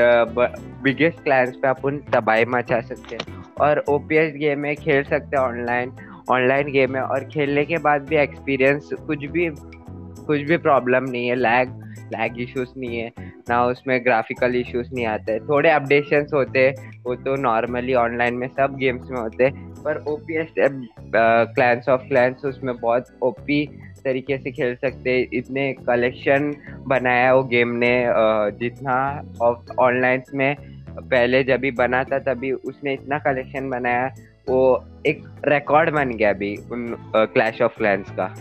[0.82, 5.44] बिगेस्ट क्लाइंट्स पे अपन तबाही मचा सकते हैं। और ओपीएस गेम में खेल सकते हैं
[5.44, 5.92] ऑनलाइन
[6.30, 11.28] ऑनलाइन गेम है और खेलने के बाद भी एक्सपीरियंस कुछ भी कुछ भी प्रॉब्लम नहीं
[11.28, 11.70] है लैग
[12.12, 17.14] लैग इश्यूज़ नहीं है। ना उसमें ग्राफिकल इश्यूज़ नहीं आते। थोड़े अपडेशन होते हैं वो
[17.16, 22.08] तो नॉर्मली ऑनलाइन में सब गेम्स में होते। हैं पर O P S clans of
[22.08, 23.64] clans उसमें बहुत ओ पी
[24.04, 26.52] तरीके से खेल सकते। इतने कलेक्शन
[26.86, 27.92] बनाया वो गेम ने
[28.58, 28.96] जितना
[29.42, 30.54] ऑफ़ ऑनलाइन में
[30.90, 34.06] पहले जब भी बना था तभी उसने इतना कलेक्शन बनाया।
[34.48, 34.60] वो
[35.06, 38.34] एक रिकॉर्ड बन गया अभी उन क्लैश ऑफ़ क्लैंस का।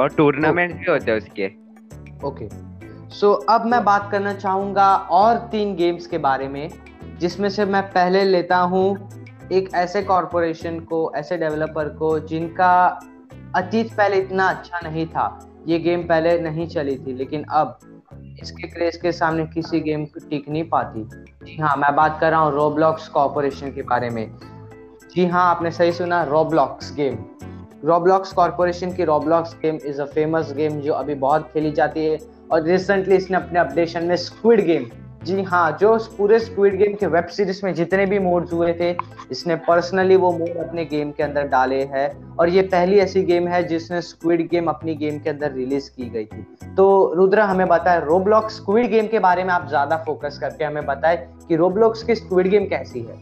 [0.00, 1.46] और टूर्नामेंट भी होते हैं उसके।
[2.26, 2.44] ओके
[3.12, 6.68] सो so, अब मैं बात करना चाहूँगा और तीन गेम्स के बारे में
[7.20, 9.08] जिसमें से मैं पहले लेता हूँ
[9.52, 12.72] एक ऐसे कॉरपोरेशन को ऐसे डेवलपर को जिनका
[13.56, 15.26] अतीत पहले इतना अच्छा नहीं था।
[15.68, 17.78] ये गेम पहले नहीं चली थी लेकिन अब
[18.42, 21.04] इसके क्रेज के सामने किसी गेम को टिक नहीं पाती।
[21.44, 24.26] जी हाँ मैं बात कर रहा हूँ रोब्लॉक्स कॉरपोरेशन के बारे में।
[25.14, 27.24] जी हाँ आपने सही सुना रोब्लॉक्स गेम
[27.84, 32.18] रोब्लॉक्स कॉरपोरेशन की Roblox game is a famous game जो अभी बहुत खेली जाती है।
[32.52, 34.90] और रिसेंटली इसने अपने अपडेशन में स्क्विड गेम
[35.24, 38.90] जी हाँ जो पूरे स्क्विड गेम के वेब सीरीज़ में जितने भी मोड्स हुए थे,
[39.30, 43.46] इसने पर्सनली वो मोड अपने गेम के अंदर डाले हैं। और ये पहली ऐसी गेम
[43.48, 46.42] है जिसने स्क्विड गेम अपनी गेम के अंदर रिलीज़ की गई थी।
[46.76, 50.84] तो रुद्रा, हमें बताए रोब्लॉक स्क्विड गेम के बारे में आप ज़्यादा फोकस करके हमें
[50.86, 51.16] बताए
[51.48, 53.20] कि रोब्लॉक्स की स्क्विड गेम कैसी है।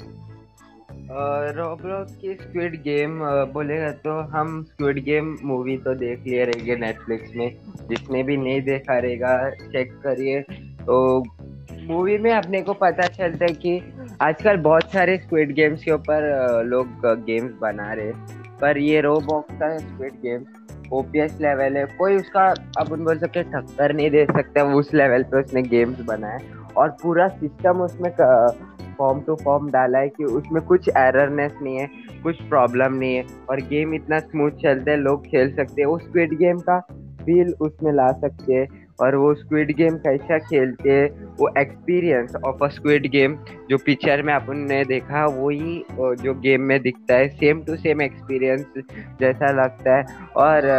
[1.12, 3.18] रोब्लॉक्स की स्क्विड गेम
[3.52, 7.56] बोलेगा तो हम स्क्विड गेम मूवी तो देख लिए रहेंगे नेटफ्लिक्स में।
[7.88, 10.40] जिसने भी नहीं देखा रहेगा चेक करिए।
[10.80, 11.24] तो
[11.82, 13.80] मूवी में अपने को पता चलता है कि
[14.20, 18.12] आजकल बहुत सारे स्क्विड गेम्स के ऊपर लोग गेम्स बना रहे
[18.60, 20.44] पर ये रोबॉक्स का स्क्विड गेम
[20.92, 22.46] ओपीएस लेवल है। कोई उसका
[22.78, 26.38] अपन बोल सकते टक्कर नहीं दे सकता। उस लेवल पे उसने गेम्स बनाए।
[26.76, 28.10] और पूरा सिस्टम उसमें
[29.00, 31.88] फॉर्म टू फॉर्म डाला है कि उसमें कुछ एररनेस नहीं है,
[32.22, 36.02] कुछ प्रॉब्लम नहीं है और गेम इतना स्मूथ चलता है, लोग खेल सकते हैं। उस
[36.02, 36.78] स्क्विड गेम का
[37.22, 38.66] फील उसमें ला सकते हैं
[39.00, 43.36] और वो स्क्विड गेम कैसा खेलते हैं, वो experience of a squid game
[43.70, 48.02] जो पिक्चर में अपन ने देखा, वही जो गेम में दिखता है। सेम टू सेम
[48.02, 48.66] एक्सपीरियंस
[49.20, 50.04] जैसा लगता है
[50.36, 50.70] और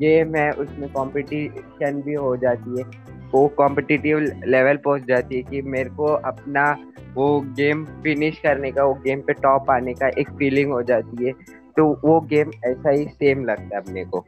[0.00, 5.62] गेम है उसमें कंपटीशन भी हो जाती है। वो कॉम्पिटिटिव लेवल पहुँच जाती है कि
[5.62, 6.70] मेरे को अपना
[7.14, 11.26] वो गेम फिनिश करने का, वो गेम पे टॉप आने का एक फीलिंग हो जाती
[11.26, 11.32] है।
[11.76, 14.18] तो वो गेम ऐसा ही सेम लगता है अपने को।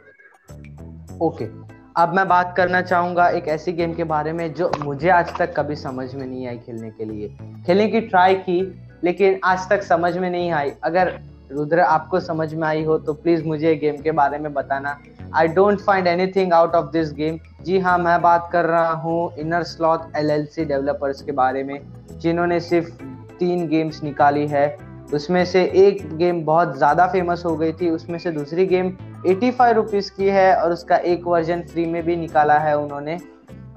[1.20, 1.70] Okay okay.
[1.96, 5.54] अब मैं बात करना चाहूँगा एक ऐसी गेम के बारे में जो मुझे आज तक
[5.56, 7.28] कभी समझ में नहीं आई खेलने के लिए।
[7.66, 8.60] खेलने की ट्राई की,
[9.04, 11.12] लेकिन आज तक समझ में नहीं आई। अगर
[11.52, 14.98] रुद्र आपको समझ में आई हो तो प्लीज़ मुझे गेम के बारे में बताना।
[15.36, 19.32] I don't find anything out of this game जी हाँ मैं बात कर रहा हूँ
[19.62, 21.80] Innersloth L L C developers के बारे में,
[22.12, 22.90] जिन्होंने सिर्फ़
[23.38, 24.76] तीन गेम्स निकाली है।
[25.14, 28.96] उसमें से एक गेम बहुत ज़्यादा फ़ेमस हो गई थी, उसमें से दूसरी गेम
[29.26, 33.18] एटी फाइव रुपीज़ की है और उसका एक वर्जन फ्री में भी निकाला है उन्होंने।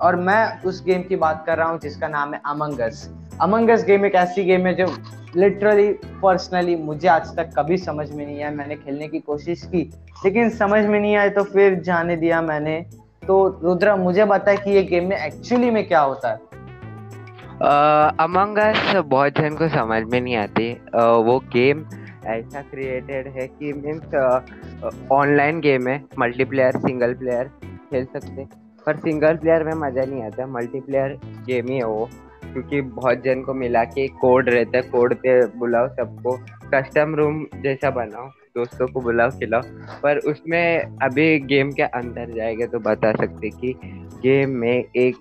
[0.02, 3.10] और मैं उस गेम की बात कर रहा हूँ, जिसका नाम है अमंगस
[3.41, 4.86] अमंगस गेम एक ऐसी गेम है जो
[5.36, 5.88] लिटरली
[6.22, 9.89] पर्सनली मुझे आज तक कभी समझ में नहीं आया। मैंने खेलने की कोशिश की,
[10.26, 12.86] लेकिन समझ में नहीं आए तो फिर जाने दिया मैंने।
[13.27, 16.38] तो रुद्रा मुझे बता कि ये गेम में एक्चुअली में क्या होता है?
[18.19, 21.86] अमंग अस बहुत जन को समझ में नहीं आती। uh, वो गेम
[22.25, 24.15] ऐसा क्रिएटेड है कि मीन्स
[25.12, 27.47] ऑनलाइन गेम है। मल्टीप्लेयर सिंगल प्लेयर
[27.89, 28.47] खेल सकते
[28.86, 32.09] पर सिंगल प्लेयर में मज़ा नहीं आता। मल्टीप्लेयर गेम ही है वो।
[32.53, 36.38] क्योंकि बहुत जन को मिला के कोड रहता है। कोड पे बुलाओ सबको।
[36.73, 39.62] कस्टम रूम जैसा बनाओ। दोस्तों को बुलाओ, खिलाओ।
[40.02, 43.74] पर उसमें अभी गेम के अंदर जाएगा तो बता सकते कि
[44.24, 45.16] गेम में एक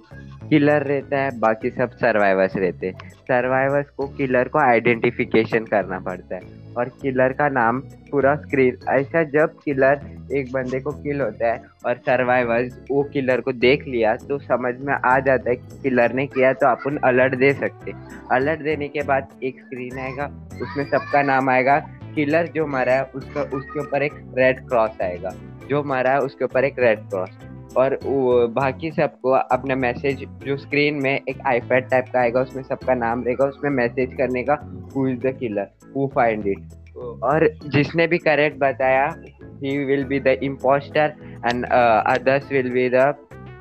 [0.51, 6.35] किलर रहता है, बाकी सब सर्वाइवर्स रहते हैं। सर्वाइवर्स को किलर को आइडेंटिफिकेशन करना पड़ता
[6.35, 7.79] है। और किलर का नाम
[8.11, 10.01] पूरा स्क्रीन ऐसा जब किलर
[10.33, 14.75] एक बंदे को किल होता है और सर्वाइवर्स वो किलर को देख लिया तो समझ
[14.81, 17.93] में आ जाता है कि किलर ने किया तो अपन अलर्ट दे सकते
[18.33, 20.31] अलर्ट देने के बाद एक स्क्रीन आएगा,
[20.63, 21.81] उसमें सबका नाम आएगा
[22.15, 25.31] किलर जो मरा है, उसका, उसके ऊपर एक रेड क्रॉस आएगा।
[25.69, 27.39] जो मरा है, उसके ऊपर एक रेड क्रॉस
[27.77, 27.99] और
[28.53, 33.23] बाकी सबको अपना मैसेज जो स्क्रीन में एक आईपैड टाइप का आएगा, उसमें सबका नाम
[33.25, 34.55] रहेगा, उसमें मैसेज करने का
[34.97, 39.07] who is the killer who find it और जिसने भी करेक्ट बताया
[39.63, 41.15] ही will be the imposter
[41.47, 43.15] and others will be the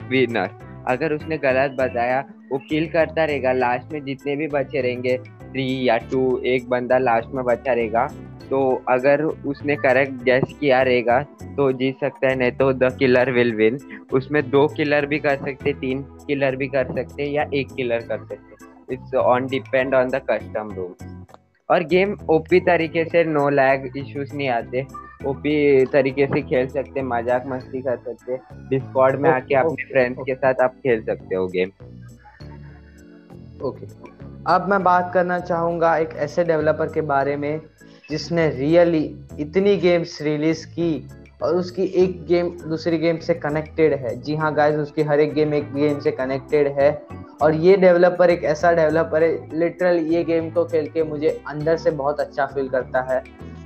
[0.10, 0.50] winner
[0.88, 2.20] अगर उसने गलत बताया,
[2.52, 5.18] वो किल करता रहेगा। लास्ट में जितने भी बचे रहेंगे
[5.52, 8.08] थ्री या टू एक बंदा लास्ट में बचा रहेगा।
[8.50, 11.22] तो अगर उसने करेक्ट गैस किया रहेगा
[11.58, 13.78] तो जीत सकता है नहीं तो द किलर विल विन
[14.14, 18.26] उसमें दो किलर भी कर सकते तीन किलर भी कर सकते या एक किलर कर
[18.26, 20.94] सकते it's on depend on the custom room
[21.70, 24.86] और गेम ओपी तरीके से नो लैग इश्यूज़ नहीं आते।
[25.28, 28.38] ओपी तरीके से खेल सकते मज़ाक मस्ती कर सकते
[28.70, 31.70] डिस्कॉर्ड में आके अपने फ्रेंड्स के साथ आप खेल सकते हो गेम
[33.64, 34.11] ओके
[34.47, 37.62] अब मैं बात करना चाहूँगा एक ऐसे डेवलपर के बारे में
[38.10, 39.04] जिसने रियली
[39.39, 41.10] इतनी गेम्स रिलीज़ की
[41.43, 45.34] और उसकी एक गेम दूसरी गेम से कनेक्टेड है। जी हाँ गाइस उसकी हर एक
[45.34, 46.91] गेम एक गेम से कनेक्टेड है।
[47.41, 51.77] और ये डेवलपर एक ऐसा डेवलपर है लिटरल ये गेम को खेल के मुझे अंदर
[51.77, 53.23] से बहुत अच्छा फील करता है।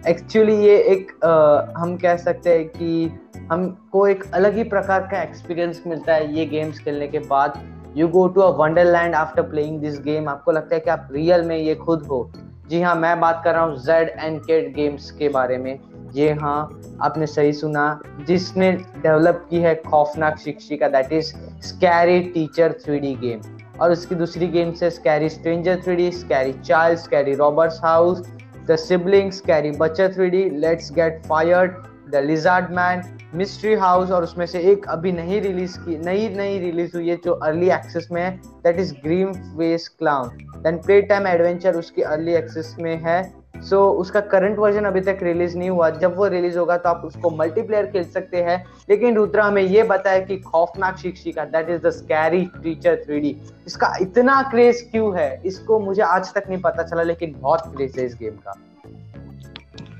[0.08, 3.12] एक्चुअली ये एक आ, हम कह सकते हैं कि
[3.52, 7.60] हमको एक अलग ही प्रकार का एक्सपीरियंस मिलता है ये गेम्स खेलने के बाद।
[7.98, 11.42] You go to a wonderland after playing this game आपको लगता है कि आप रियल
[11.48, 12.30] में ये खुद हो।
[12.70, 15.80] जी हाँ मैं बात कर रहा हूँ जेड एंड केड गेम्स के बारे में।
[16.16, 16.58] ये हाँ
[17.02, 17.86] आपने सही सुना।
[18.28, 21.34] जिसने डेवलप की है खौफनाक शिक्षिका that is
[21.68, 23.42] scary teacher three game
[23.82, 28.22] और उसकी दूसरी गेम से scary stranger three D scary child scary Roberts house
[28.68, 31.72] the siblings scary बच्चा three D let's get fired
[32.10, 33.02] the lizard man
[33.36, 37.16] mystery house और उसमें से एक अभी नहीं रिलीज़ की नई नई रिलीज़ हुई है
[37.26, 38.30] जो अर्ली एक्सेस में है
[38.64, 43.24] that is green face clown then play time adventure उसकी अर्ली एक्सेस में है।
[43.56, 46.90] सो so, उसका करंट वर्जन अभी तक रिलीज़ नहीं हुआ। जब वो रिलीज़ होगा तो
[46.90, 48.58] आप उसको मल्टीप्लेयर खेल सकते हैं।
[48.90, 53.36] लेकिन रुद्रा हमें ये बताया कि खौफनाक शिक्षिका that is the scary teacher three
[53.68, 55.42] इसका इतना क्रेज क्यों है?
[55.46, 58.56] इसको मुझे आज तक नहीं पता चला लेकिन बहुत क्रेज है इस गेम का।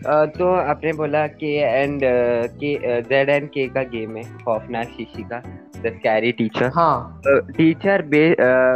[0.06, 5.40] तो आपने बोला के एंड के जेड एंड के का गेम है खौफनाक शीशी का
[5.82, 7.22] द स्कैरी टीचर हाँ।
[7.58, 8.24] टीचर बे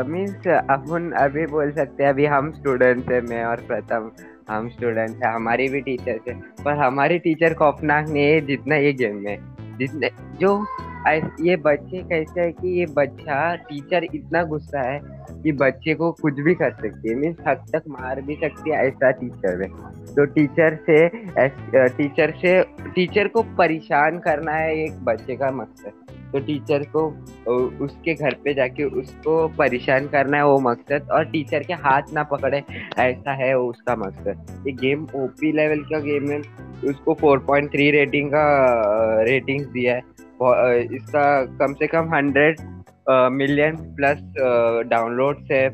[0.08, 4.12] मींस अपन अभी बोल सकते हैं अभी हम स्टूडेंट है मैं और प्रथम
[4.50, 8.94] हम स्टूडेंट है हमारे भी टीचर है पर हमारे टीचर खौफनाक नहीं है जितना ये
[8.94, 9.38] गेम है
[9.78, 10.10] जितने
[10.42, 10.56] जो
[11.08, 15.00] ये बच्चे कैसे है कि ये बच्चा टीचर इतना गुस्सा है
[15.44, 18.86] कि बच्चे को कुछ भी कर सकती है मीन्स हद तक मार भी सकती है
[18.88, 19.70] ऐसा टीचर है
[20.16, 21.08] तो टीचर से
[21.90, 22.62] टीचर से
[22.96, 25.92] टीचर को परेशान करना है एक बच्चे का मकसद।
[26.34, 27.06] तो टीचर को
[27.86, 32.24] उसके घर पे जाके उसको परेशान करना है वो मकसद और टीचर के हाथ ना
[32.26, 32.64] पकड़े,
[33.00, 36.40] ऐसा है उसका मकसद। ये गेम ओपी लेवल का गेम है,
[36.90, 38.44] उसको 4.3 रेटिंग का
[39.24, 40.02] रेटिंग्स दिया है।
[40.42, 41.24] इसका
[41.60, 42.60] कम से कम हंड्रेड
[43.34, 44.20] मिलियन प्लस
[44.90, 45.68] डाउनलोड है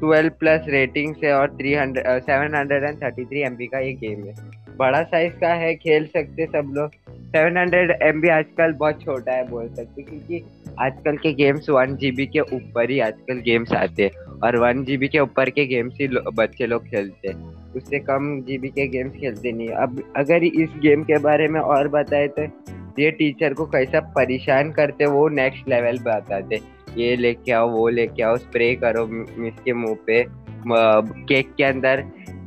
[0.00, 3.78] ट्वेल्व प्लस रेटिंग से और three hundred seven hundred and thirty three M B का
[3.78, 4.34] ये गेम है।
[4.78, 9.32] बड़ा साइज़ का है खेल सकते सब लोग। सेवन हंड्रेड एम बी आजकल बहुत छोटा
[9.32, 10.42] है बोल सकते क्योंकि
[10.80, 14.84] आजकल के गेम्स वन जी बी के ऊपर ही आजकल गेम्स आते हैं और वन
[14.84, 18.58] जी बी के ऊपर के गेम्स ही लो, बच्चे लोग खेलते हैं। उससे कम जी
[18.58, 22.46] बी के गेम्स खेलते नहीं अब अगर इस गेम के बारे में और बताए तो
[22.98, 26.60] ये टीचर को कैसा परेशान करते वो नेक्स्ट लेवल पे बताते
[26.96, 30.24] ये लेके आओ, वो लेके आओ स्प्रे करो मिस के मुँह पे।
[31.24, 32.00] केक के अंदर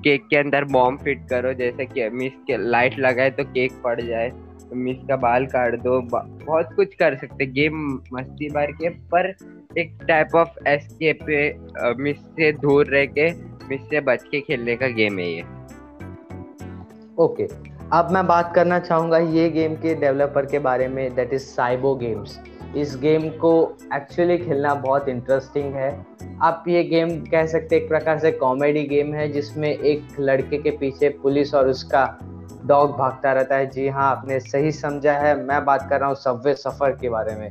[0.04, 4.02] केक के अंदर बॉम्ब फिट करो, जैसे कि मिस के लाइट लगाए तो केक पड़
[4.02, 4.32] जाए।
[4.76, 9.34] मिस का बाल काट दो बहुत कुछ कर सकते गेम मस्ती बार के, पर
[9.78, 13.32] एक टाइप ऑफ़ एस्केप मिस से दूर रह के
[13.70, 15.42] मिस से बच के खेलने का गेम है ये।
[17.18, 17.71] Okay okay.
[17.94, 21.94] अब मैं बात करना चाहूँगा ये गेम के डेवलपर के बारे में दैट इज़ साइबो
[21.96, 22.38] गेम्स
[22.78, 23.52] इस गेम को
[23.94, 25.90] एक्चुअली खेलना बहुत इंटरेस्टिंग है।
[26.42, 30.72] आप ये गेम कह सकते एक प्रकार से कॉमेडी गेम है, जिसमें एक लड़के के
[30.72, 32.06] पीछे पुलिस और उसका
[32.66, 36.16] डॉग भागता रहता है। जी हाँ आपने सही समझा है। मैं बात कर रहा हूँ
[36.16, 37.50] सबवे सफ़र के बारे में।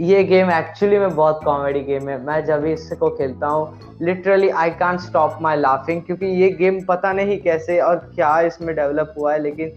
[0.00, 4.48] ये गेम एक्चुअली में बहुत कॉमेडी गेम है। मैं जब भी इसको खेलता हूँ literally
[4.50, 9.14] I can't stop my laughing क्योंकि ये गेम पता नहीं कैसे और क्या इसमें डेवलप
[9.18, 9.72] हुआ है, लेकिन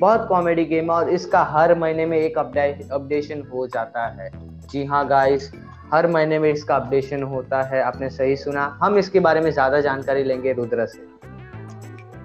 [0.00, 4.30] बहुत कॉमेडी गेम है और इसका हर महीने में एक अपडेशन हो जाता है।
[4.70, 5.50] जी हाँ गाइस
[5.92, 9.80] हर महीने में इसका अपडेशन होता है। आपने सही सुना। हम इसके बारे में ज़्यादा
[9.80, 11.02] जानकारी लेंगे रुद्र से।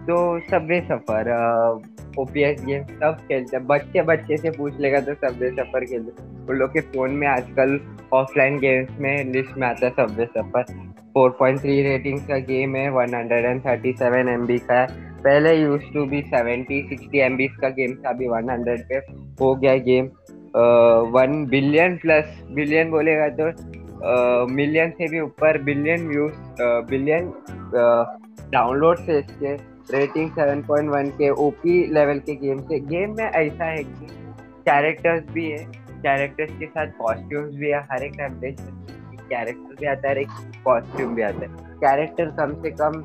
[0.06, 1.32] तो सबवे सफ़र
[2.22, 6.58] ओपीएस गेम सब खेलते हैं। बच्चे बच्चे से पूछ लेगा तो सबवे सफ़र खेलते उन
[6.58, 7.80] लोग के फ़ोन में आजकल
[8.14, 10.64] ऑफलाइन गेम्स में लिस्ट में आता है सबवे सफ़र।
[11.16, 14.88] 4.3 रेटिंग का गेम है 137 एमबी का है।
[15.20, 18.98] पहले यूज़ टू बी 70 60 एमबी का गेम था, अभी 100 पे
[19.42, 20.06] हो गया game
[21.14, 26.34] one billion plus billion बोलेगा तो मिलियन से भी ऊपर बिलियन व्यूज़
[26.90, 27.32] बिलियन
[28.52, 29.56] डाउनलोड से इसके।
[29.92, 34.08] रेटिंग 7.1 के ओपी लेवल के गेम से। गेम में ऐसा है कि
[34.66, 35.64] कैरेक्टर्स भी है
[36.04, 40.28] कैरेक्टर्स के साथ कॉस्ट्यूम्स भी है, हर एक कैरेक्टर भी आता है एक
[40.66, 41.48] कॉस्ट्यूम भी आता है।
[41.78, 43.04] कैरेक्टर कम से कम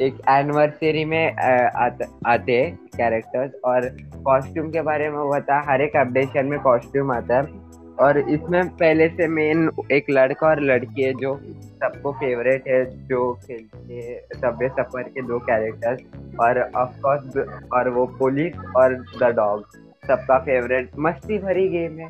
[0.00, 3.88] एक एनिवर्सरी में आते हैं कैरेक्टर्स और
[4.24, 7.63] कॉस्ट्यूम के बारे में बता, हर एक अपडेशन में कॉस्ट्यूम आता है।
[8.00, 11.36] और इसमें पहले से मेन एक लड़का और लड़की है जो
[11.82, 18.06] सबको फेवरेट है, जो खेलते सबवे सफ़र के दो कैरेक्टर्स और ऑफ़ कोर्स और वो
[18.18, 19.64] पुलिस और द डॉग
[20.06, 22.08] सबका फेवरेट मस्ती भरी गेम है।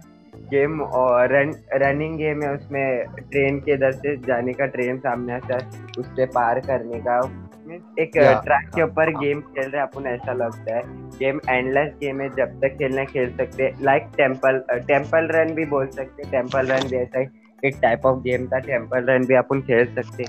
[0.50, 5.32] गेम और रन रनिंग गेम है, उसमें ट्रेन के इधर से जाने का ट्रेन सामने
[5.32, 7.20] आता है, उससे पार करने का।
[7.64, 10.82] एक ट्रैक के ऊपर गेम खेल रहे अपन ऐसा लगता है।
[11.18, 15.64] गेम एंडलेस गेम है जब तक खेलना खेल सकते हैं। लाइक टेंपल टेंपल रन भी
[15.66, 17.26] बोल सकते हैं। टेंपल रन भी ऐसा ही
[17.62, 20.24] एक टाइप ऑफ़ गेम था। टेंपल रन भी अपन खेल सकते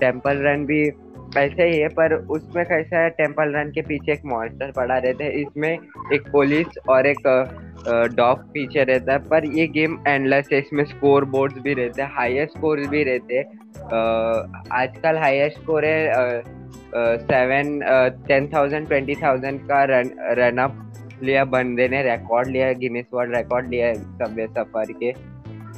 [0.00, 0.80] टेंपल रन भी
[1.38, 5.24] ऐसे ही है पर उसमें कैसा है टेंपल रन के पीछे एक मॉन्स्टर पड़ा रहता
[5.24, 5.72] है। इसमें
[6.12, 7.28] एक पुलिस और एक
[8.16, 12.10] डॉग पीछे रहता है। पर ये गेम एंडलेस है। इसमें स्कोर बोर्ड्स भी रहते हैं।
[12.14, 13.44] हाईएस्ट स्कोर भी रहते हैं।
[14.72, 16.42] आजकल हाईएस्ट स्कोर है
[16.94, 17.78] seven
[18.28, 20.82] ten thousand twenty thousand का रन रन अप
[21.22, 25.12] लिया बंदे ने रिकॉर्ड लिया गिनीस वर्ल्ड रिकॉर्ड लिया सबवे सफ़र के।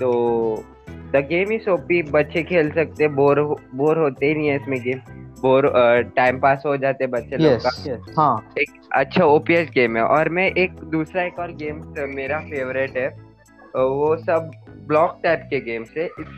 [0.01, 0.65] तो
[1.13, 3.41] द गेम इज़ ओपी बच्चे खेल सकते बोर
[3.75, 5.01] बोर होते ही नहीं है इसमें गेम
[5.41, 5.71] बोर
[6.17, 10.03] टाइम पास हो जाते बच्चे yes, लोग का। Yes, हाँ। एक अच्छा ओपीएस गेम है।
[10.05, 11.83] और मैं एक दूसरा एक और गेम
[12.15, 13.09] मेरा फेवरेट है।
[13.77, 14.51] वो सब
[14.89, 16.37] ब्लॉक टाइप के गेम्स है इस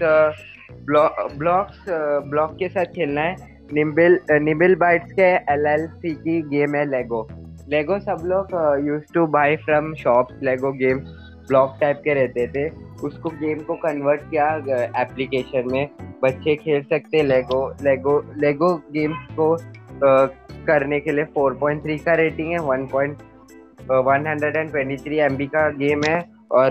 [0.86, 1.84] ब्लॉक्स
[2.28, 7.28] ब्लॉक के साथ खेलना है। निम्बिल निम्बिल बाइट्स के एलएलसी की गेम है लेगो
[7.70, 8.46] लेगो सब लोग
[8.86, 11.02] used to buy from shops Lego games
[11.48, 12.70] block type के रहते थे.
[13.04, 14.56] उसको गेम को कन्वर्ट किया
[15.02, 15.88] एप्लीकेशन में.
[16.22, 20.28] बच्चे खेल सकते लेगो लेगो लेगो गेम्स को uh,
[20.66, 26.70] करने के लिए 4.3 का रेटिंग है 1.123 एमबी का गेम है और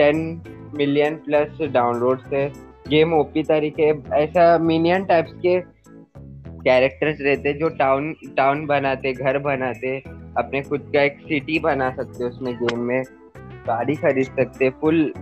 [0.00, 0.14] 10
[0.74, 2.52] मिलियन प्लस डाउनलोड है.
[2.88, 3.82] गेम ओपी तरीके
[4.14, 5.75] ऐसा मिनियन टाइप्स के
[6.66, 9.96] कैरेक्टर्स रहते हैं जो टाउन टाउन बनाते, घर बनाते,
[10.38, 13.02] अपने खुद का एक सिटी बना सकते उसमें गेम में।
[13.66, 15.12] गाड़ी खरीद सकते फुल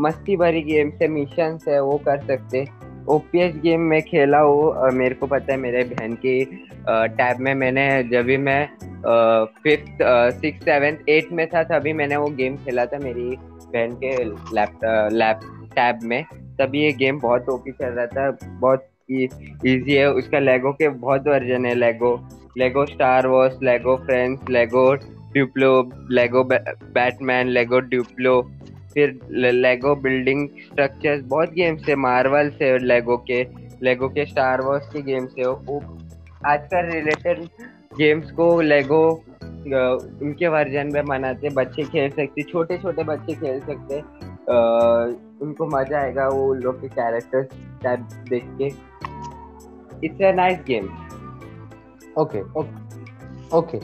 [0.00, 2.64] मस्ती भरी गेम से मिशन है, वो कर सकते
[3.10, 6.44] ओपीएस गेम में खेला वो मेरे को पता है मेरे बहन की
[6.88, 8.66] टैब में मैंने, जब भी मैं
[9.62, 10.02] फिफ्थ
[10.40, 14.78] सिक्स सेवेंथ एट में था, तभी मैंने वो गेम खेला था मेरी बहन के लैप
[15.12, 15.40] लैप
[15.74, 16.22] टैब में।
[16.60, 21.28] तभी ये गेम बहुत ओपी चल रहा था, बहुत इजी है। उसका लेगो के बहुत
[21.28, 22.14] वर्जन है Lego
[22.58, 24.92] Lego Star Wars Lego Friends Lego
[25.32, 25.70] Duplo
[26.10, 28.40] Lego Batman Lego Duplo
[28.94, 33.42] फिर लेगो बिल्डिंग स्ट्रक्चर्स बहुत गेम्स है मार्वल से लेगो के।
[33.82, 35.78] लेगो के स्टार वॉर्स के गेम्स है। वो
[36.46, 37.38] आजकल रिलेटेड
[37.98, 39.04] गेम्स को लेगो
[40.22, 44.00] उनके वर्जन में मनाते बच्चे खेल सकते छोटे छोटे बच्चे खेल सकते
[44.42, 47.48] उनको मज़ा आएगा वो लोग के कैरेक्टर्स
[47.82, 48.66] टाइप देख के।
[50.06, 50.88] It's a nice game
[52.18, 52.40] okay
[53.56, 53.78] okay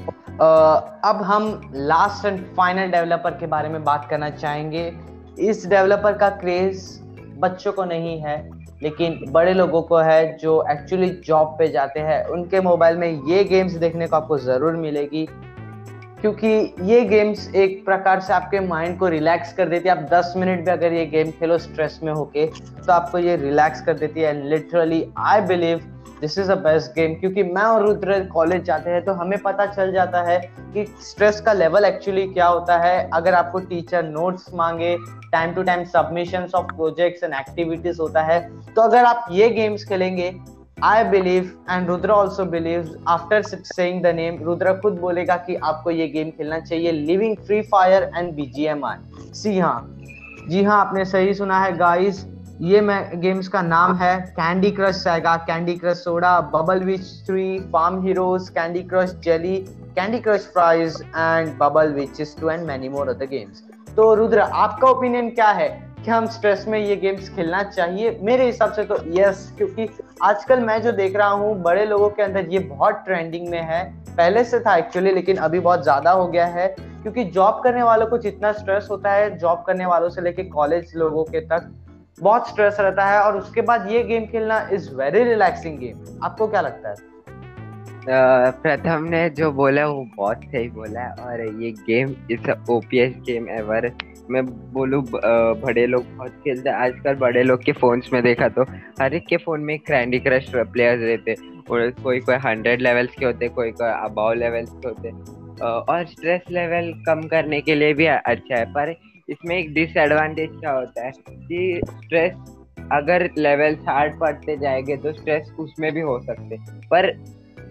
[1.08, 4.92] अब हम लास्ट एंड फाइनल डेवलपर के बारे में बात करना चाहेंगे।
[5.40, 7.00] इस डेवलपर का क्रेज
[7.38, 8.36] बच्चों को नहीं है,
[8.82, 13.42] लेकिन बड़े लोगों को है जो एक्चुअली जॉब पे जाते हैं। उनके मोबाइल में ये
[13.44, 15.26] गेम्स देखने को आपको ज़रूर मिलेगी।
[16.20, 16.48] क्योंकि
[16.82, 20.64] ये गेम्स एक प्रकार से आपके माइंड को रिलैक्स कर देती है। आप 10 मिनट
[20.64, 24.32] भी अगर ये गेम खेलो स्ट्रेस में होके तो आपको ये रिलैक्स कर देती है।
[24.48, 25.78] Literally I believe
[26.20, 29.66] this is a best game क्योंकि मैं और रुद्र कॉलेज जाते हैं तो हमें पता
[29.66, 30.38] चल जाता है
[30.74, 34.96] कि स्ट्रेस का लेवल एक्चुअली क्या होता है। अगर आपको टीचर नोट्स मांगे
[35.32, 38.40] time to time submission of projects and activities होता है
[38.74, 40.30] तो अगर आप ये गेम्स खेलेंगे
[40.84, 45.90] I believe and Rudra also believe after saying the name Rudra खुद बोलेगा कि आपको
[45.90, 49.94] ये गेम खेलना चाहिए living free fire and BGMI सी हाँ।
[50.48, 52.26] जी हाँ आपने सही सुना है गाइस
[52.60, 57.58] ये मैं गेम्स का नाम है candy crush saga candy crush soda bubble witch three
[57.72, 59.56] farm heroes candy crush jelly
[59.96, 63.62] candy crush friends and bubble witches two and many more other games
[63.96, 65.87] तो रुद्र आपका ओपिनियन क्या है?
[66.08, 69.88] कि हम स्ट्रेस में ये गेम्स खेलना चाहिए। मेरे हिसाब से तो यस क्योंकि
[70.22, 73.82] आजकल मैं जो देख रहा हूँ, बड़े लोगों के अंदर ये बहुत ट्रेंडिंग में है।
[74.10, 78.06] पहले से था एक्चुअली लेकिन अभी बहुत ज़्यादा हो गया है। क्योंकि जॉब करने वालों
[78.06, 81.70] को जितना स्ट्रेस होता है जॉब करने वालों से लेके कॉलेज लोगों के तक
[82.20, 86.48] बहुत स्ट्रेस रहता है। और उसके बाद ये गेम खेलना इज़ वेरी रिलैक्सिंग गेम आपको
[86.48, 86.96] क्या लगता है?
[88.62, 93.48] प्रथम ने जो बोला, वो बहुत सही बोला। है और ये game is OPS game
[93.58, 93.92] ever
[94.30, 98.62] मैं बोलूँ बड़े लोग बहुत खेलते हैं। आजकल बड़े लोग के फोन्स में देखा तो
[99.00, 101.34] हर एक के फ़ोन में कैंडी क्रश प्लेयर्स रहते
[101.70, 105.10] और कोई कोई हंड्रेड लेवल्स के होते, कोई कोई अबाव लेवल्स के होते।
[105.64, 108.94] और स्ट्रेस लेवल कम करने के लिए भी अच्छा है। पर
[109.28, 112.32] इसमें एक डिसएडवांटेज क्या होता है कि स्ट्रेस
[112.92, 116.56] अगर लेवल्स हार्ड पड़ते जाएँगे तो स्ट्रेस उसमें भी हो सकते
[116.90, 117.10] पर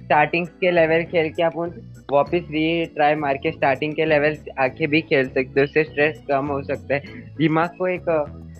[0.08, 1.72] स्टार्टिंग के लेवल खेल के अपन
[2.12, 6.22] वापस री ट्राई मार के स्टार्टिंग के लेवल आके भी खेल सकते हो, उससे स्ट्रेस
[6.30, 7.00] कम हो सकता है।
[7.38, 8.06] दिमाग को एक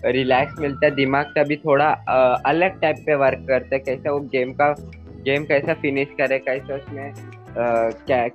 [0.06, 1.88] रिलैक्स मिलता है, दिमाग तभी थोड़ा
[2.46, 4.70] अलग टाइप पे वर्क करता है, कैसा वो गेम का
[5.24, 7.12] गेम कैसा फिनिश करे, कैसा उसमें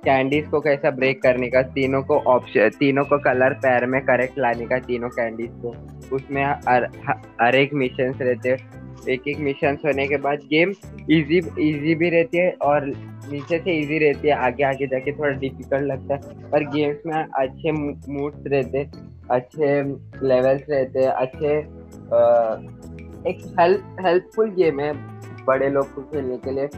[0.04, 4.38] कैंडीज को कैसा ब्रेक करने का, तीनों को ऑप्शन तीनों को कलर पैर में करेक्ट
[4.38, 5.74] लाने का, तीनों कैंडीज को।
[6.16, 8.56] उसमें हर एक मिशन रहते
[9.08, 10.70] एक एक मिशन होने के बाद गेम
[11.10, 12.86] इजी इजी भी रहती है और
[13.32, 17.14] नीचे से इजी रहती है आगे आगे जाके थोड़ा डिफ़िकल्ट लगता है। पर गेम्स में
[17.14, 18.86] अच्छे मूड्स रहते
[19.30, 19.82] अच्छे
[20.26, 22.20] लेवल्स रहते अच्छे आ,
[23.28, 24.92] एक हेल्प हेल्पफुल गेम है
[25.44, 26.68] बड़े लोग को खेलने के लिए।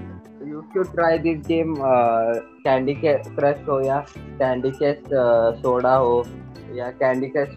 [0.46, 1.72] You should try this game
[2.66, 3.98] candy crush हो या
[4.40, 4.98] कैंडी क्रश
[5.62, 6.14] सोडा हो
[6.76, 7.48] या candy crush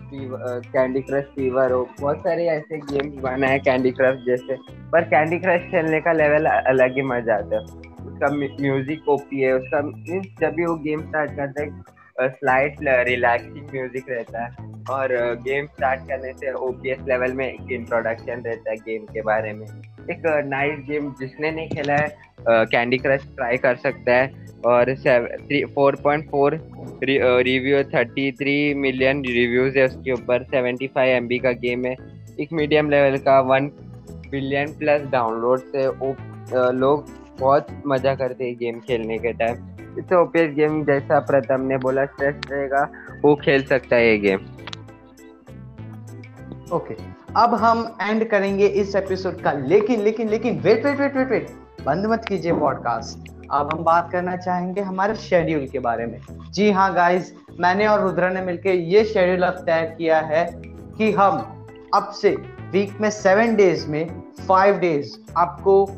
[0.73, 4.57] candy crush fever हो। बहुत सारे ऐसे गेम्स बना है कैंडी क्रश जैसे,
[4.91, 7.63] पर कैंडी क्रश खेलने का लेवल अलग ही मज़ा आता है।
[8.07, 12.77] उसका म्यूज़िक ओपी है, उसका मीन्स जब भी वो गेम स्टार्ट करते हैं स्लाइट
[13.07, 15.13] रिलैक्सिंग म्यूज़िक रहता है और
[15.43, 19.65] गेम स्टार्ट करने से ओपीएस लेवल में एक इंट्रोडक्शन रहता है गेम के बारे में।
[20.11, 22.07] एक नाइस गेम जिसने नहीं खेला है
[22.47, 24.93] कैंडी क्रश ट्राई कर सकता है। और
[25.75, 26.59] four point four
[27.03, 31.95] review thirty three million reviews है उसके ऊपर। सेवेंटी फाइव एम का गेम है।
[32.39, 33.67] एक मीडियम लेवल का वन
[34.31, 35.85] बिलियन प्लस डाउनलोड से
[36.73, 37.05] लोग
[37.39, 42.05] बहुत मज़ा करते हैं गेम खेलने के टाइम इट्स ओपीएस गेम जैसा प्रथम ने बोला
[42.05, 42.81] स्ट्रेस रहेगा,
[43.23, 44.39] वो खेल सकता है ये गेम
[46.67, 47.05] ओके okay.
[47.37, 51.47] अब हम एंड करेंगे इस एपिसोड का। लेकिन लेकिन लेकिन wait wait wait wait wait
[51.85, 56.21] बंद मत कीजिए पॉडकास्ट अब हम बात करना चाहेंगे हमारे शेड्यूल के बारे में।
[56.51, 60.45] जी हाँ गाइस मैंने और रुद्रा ने मिलकर ये शेड्यूल अब तय किया है
[60.97, 61.65] कि हम
[61.95, 62.29] अब से
[62.71, 65.89] वीक में सेवन डेज़ में फाइव डेज़ आपको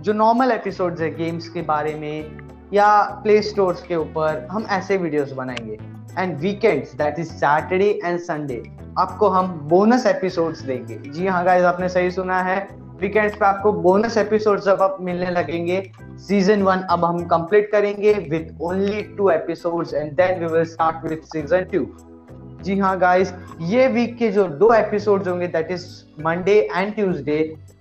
[0.00, 2.38] जो नॉर्मल एपिसोड्स है गेम्स के बारे में
[2.72, 5.78] या प्ले स्टोर्स के ऊपर हम ऐसे वीडियोस बनाएँगे।
[6.18, 8.62] And weekends that is Saturday and Sunday
[8.98, 13.72] आपको हम बोनस एपिसोड्स देंगे। जी हाँ गाइज़ आपने सही सुना है। वीकेंड्स पे आपको
[13.82, 15.82] बोनस एपिसोड्स अब आप मिलने लगेंगे।
[16.18, 21.10] सीज़न वन अब हम कंप्लीट करेंगे with only two episodes and then we will start
[21.10, 21.86] with season two
[22.64, 25.86] जी हाँ गाइस ये वीक के जो दो एपिसोड्स होंगे that is
[26.22, 27.38] Monday and Tuesday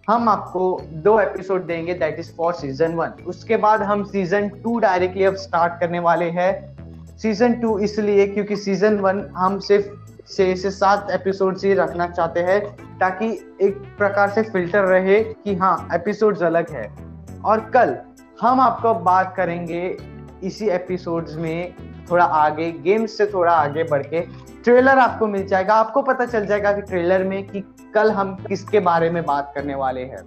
[0.09, 0.61] हम आपको
[1.03, 5.35] दो एपिसोड देंगे that is for season one उसके बाद हम सीज़न टू डायरेक्टली अब
[5.37, 6.51] स्टार्ट करने वाले हैं।
[7.17, 12.39] सीज़न टू इसलिए क्योंकि सीज़न वन हम सिर्फ़ छह से सात एपिसोड ही रखना चाहते
[12.39, 12.59] हैं
[12.99, 13.27] ताकि
[13.61, 16.87] एक प्रकार से फ़िल्टर रहे कि हाँ एपिसोड्स अलग है।
[17.45, 17.97] और कल
[18.41, 19.97] हम आपको बात करेंगे
[20.43, 21.73] इसी एपिसोड्स में
[22.11, 24.21] थोड़ा आगे गेम्स से थोड़ा आगे बढ़ के
[24.63, 27.61] ट्रेलर आपको मिल जाएगा। आपको पता चल जाएगा कि ट्रेलर में कि
[27.95, 30.23] कल हम किसके बारे में बात करने वाले हैं।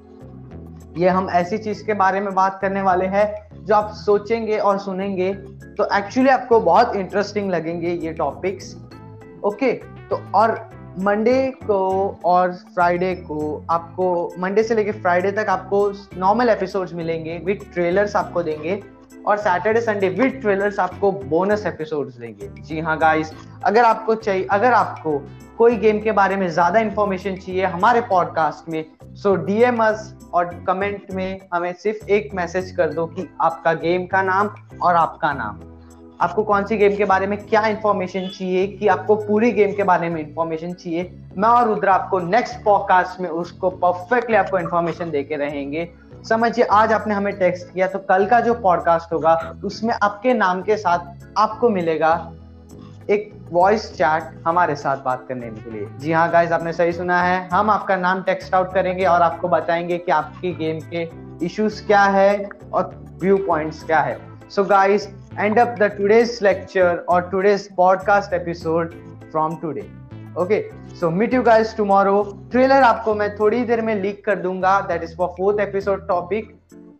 [0.96, 4.78] ये हम ऐसी चीज़ के बारे में बात करने वाले हैं जो आप सोचेंगे और
[4.78, 5.32] सुनेंगे।
[5.78, 8.76] तो एक्चुअली आपको बहुत इंटरेस्टिंग लगेंगे ये टॉपिक्स
[9.44, 9.72] ओके
[10.10, 10.50] तो और
[10.98, 11.78] मंडे को
[12.24, 18.16] और फ्राइडे को आपको, मंडे से लेके फ्राइडे तक आपको नॉर्मल एपिसोड्स मिलेंगे विद ट्रेलर्स
[18.16, 18.82] आपको देंगे
[19.26, 23.32] और सैटरडे संडे विद ट्रेलर्स आपको बोनस एपिसोड्स देंगे। जी हाँ गाइस
[23.64, 25.18] अगर आपको चाहिए अगर आपको
[25.58, 28.84] कोई गेम के बारे में ज़्यादा इंफॉर्मेशन चाहिए हमारे पॉडकास्ट में
[29.14, 34.06] सो डीएम अस और कमेंट में हमें सिर्फ़ एक मैसेज कर दो कि आपका गेम
[34.06, 35.71] का नाम और आपका नाम।
[36.22, 39.82] आपको कौन सी गेम के बारे में क्या इंफॉर्मेशन चाहिए, कि आपको पूरी गेम के
[39.82, 45.10] बारे में इंफॉर्मेशन चाहिए, मैं और रुद्रा आपको नेक्स्ट पॉडकास्ट में उसको परफेक्टली आपको इंफॉर्मेशन
[45.10, 45.88] देके रहेंगे।
[46.28, 50.62] समझिए, आज आपने हमें टेक्स्ट किया तो कल का जो पॉडकास्ट होगा, उसमें आपके नाम
[50.62, 50.98] के साथ
[51.38, 52.32] आपको मिलेगा
[53.10, 57.22] एक वॉइस चैट हमारे साथ बात करने के लिए। जी हाँ गाइज़ आपने सही सुना
[57.22, 61.08] है। हम आपका नाम टेक्स्ट आउट करेंगे और आपको बताएँगे कि आपकी गेम के
[61.46, 64.18] इश्यूज़ क्या है और व्यू पॉइंट्स क्या है।
[64.50, 65.08] So so guys
[65.38, 68.94] end up the today's lecture or today's podcast episode
[69.30, 69.88] from today.
[70.36, 72.24] Okay so meet you guys tomorrow.
[72.52, 74.88] Trailer आपको मैं थोड़ी देर में लीक कर दूँगा.
[74.88, 76.42] That is for fourth episode topic.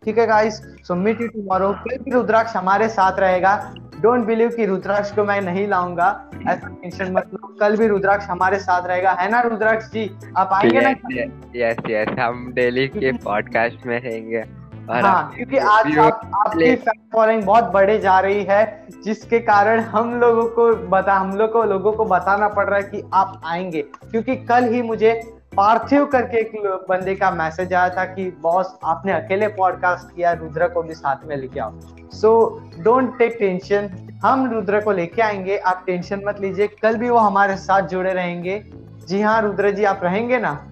[0.05, 3.73] ठीक है guys so meet you tomorrow कल भी रुद्राक्ष हमारे साथ रहेगा.
[4.01, 6.29] डोंट बिलीव कि रुद्राक्ष को मैं नहीं लाऊँगा.
[6.49, 7.57] ऐसा टेंशन मत लो.
[7.59, 9.11] कल भी रुद्राक्ष हमारे साथ रहेगा.
[9.11, 10.17] है ना रुद्राक्ष जी?
[10.37, 11.21] आप आएँगे yes, ना
[11.55, 14.62] यस यस हम डेली के पॉडकास्ट में रहेंगे.
[14.91, 20.19] हाँ क्योंकि आज आप, आपकी फ़ैन फॉलोइंग बहुत बढ़े जा रही है जिसके कारण हम
[20.19, 23.81] लोगों को बता हम लोग को लोगों को बताना पड़ रहा है कि आप आएँगे।
[23.81, 25.13] क्योंकि कल ही मुझे
[25.57, 26.51] पार्थिव करके एक
[26.89, 31.25] बंदे का मैसेज आया था कि बॉस आपने अकेले पॉडकास्ट किया रुद्र को भी साथ
[31.25, 31.79] में लेके आओ।
[32.13, 33.89] सो डोंट टेक टेंशन
[34.23, 38.13] हम रुद्र को लेके आएँगे। आप टेंशन मत लीजिए। कल भी वो हमारे साथ जुड़े
[38.13, 38.63] रहेंगे।
[39.07, 40.67] जी हाँ रुद्र जी आप रहेंगे ना?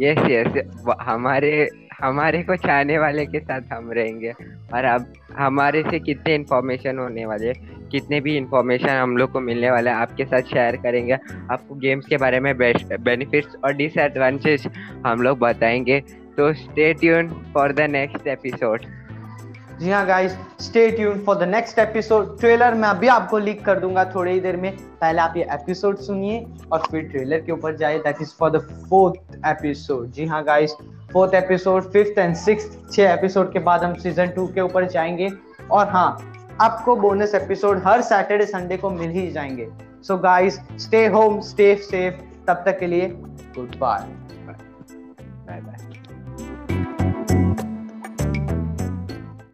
[0.00, 0.94] Yes yes, yes yes.
[1.00, 1.68] हमारे
[2.02, 4.32] हमारे को चाहने वाले के साथ हम रहेंगे।
[4.74, 7.52] और अब हमारे से कितने इन्फॉर्मेशन होने वाले
[7.92, 11.14] कितने भी इन्फॉर्मेशन हम लोग को मिलने वाले आपके साथ शेयर करेंगे।
[11.50, 14.68] आपको गेम्स के बारे में बेस्ट बेनिफिट्स और डिसएडवांटेज
[15.06, 16.00] हम लोग बताएँगे।
[16.36, 18.84] तो stay tune for the next episode
[19.80, 23.78] जी हाँ guys stay tune for the next episode trailer मैं अभी आपको लीक कर
[23.80, 27.76] दूँगा थोड़ी ही देर में। पहले आप ये एपिसोड सुनिए और फिर ट्रेलर के ऊपर
[27.76, 30.74] जाइए। That is for the fourth episode जी हाँ guys
[31.12, 35.28] fourth episode, fifth and six छह एपिसोड के बाद हम सीज़न टू के ऊपर जाएँगे।
[35.70, 39.68] और हाँ आपको बोनस एपिसोड हर सैटरडे संडे को मिल ही जाएँगे।
[40.02, 42.14] So guys stay home stay safe
[42.46, 43.08] तब तक के लिए
[43.56, 44.19] गुड बाय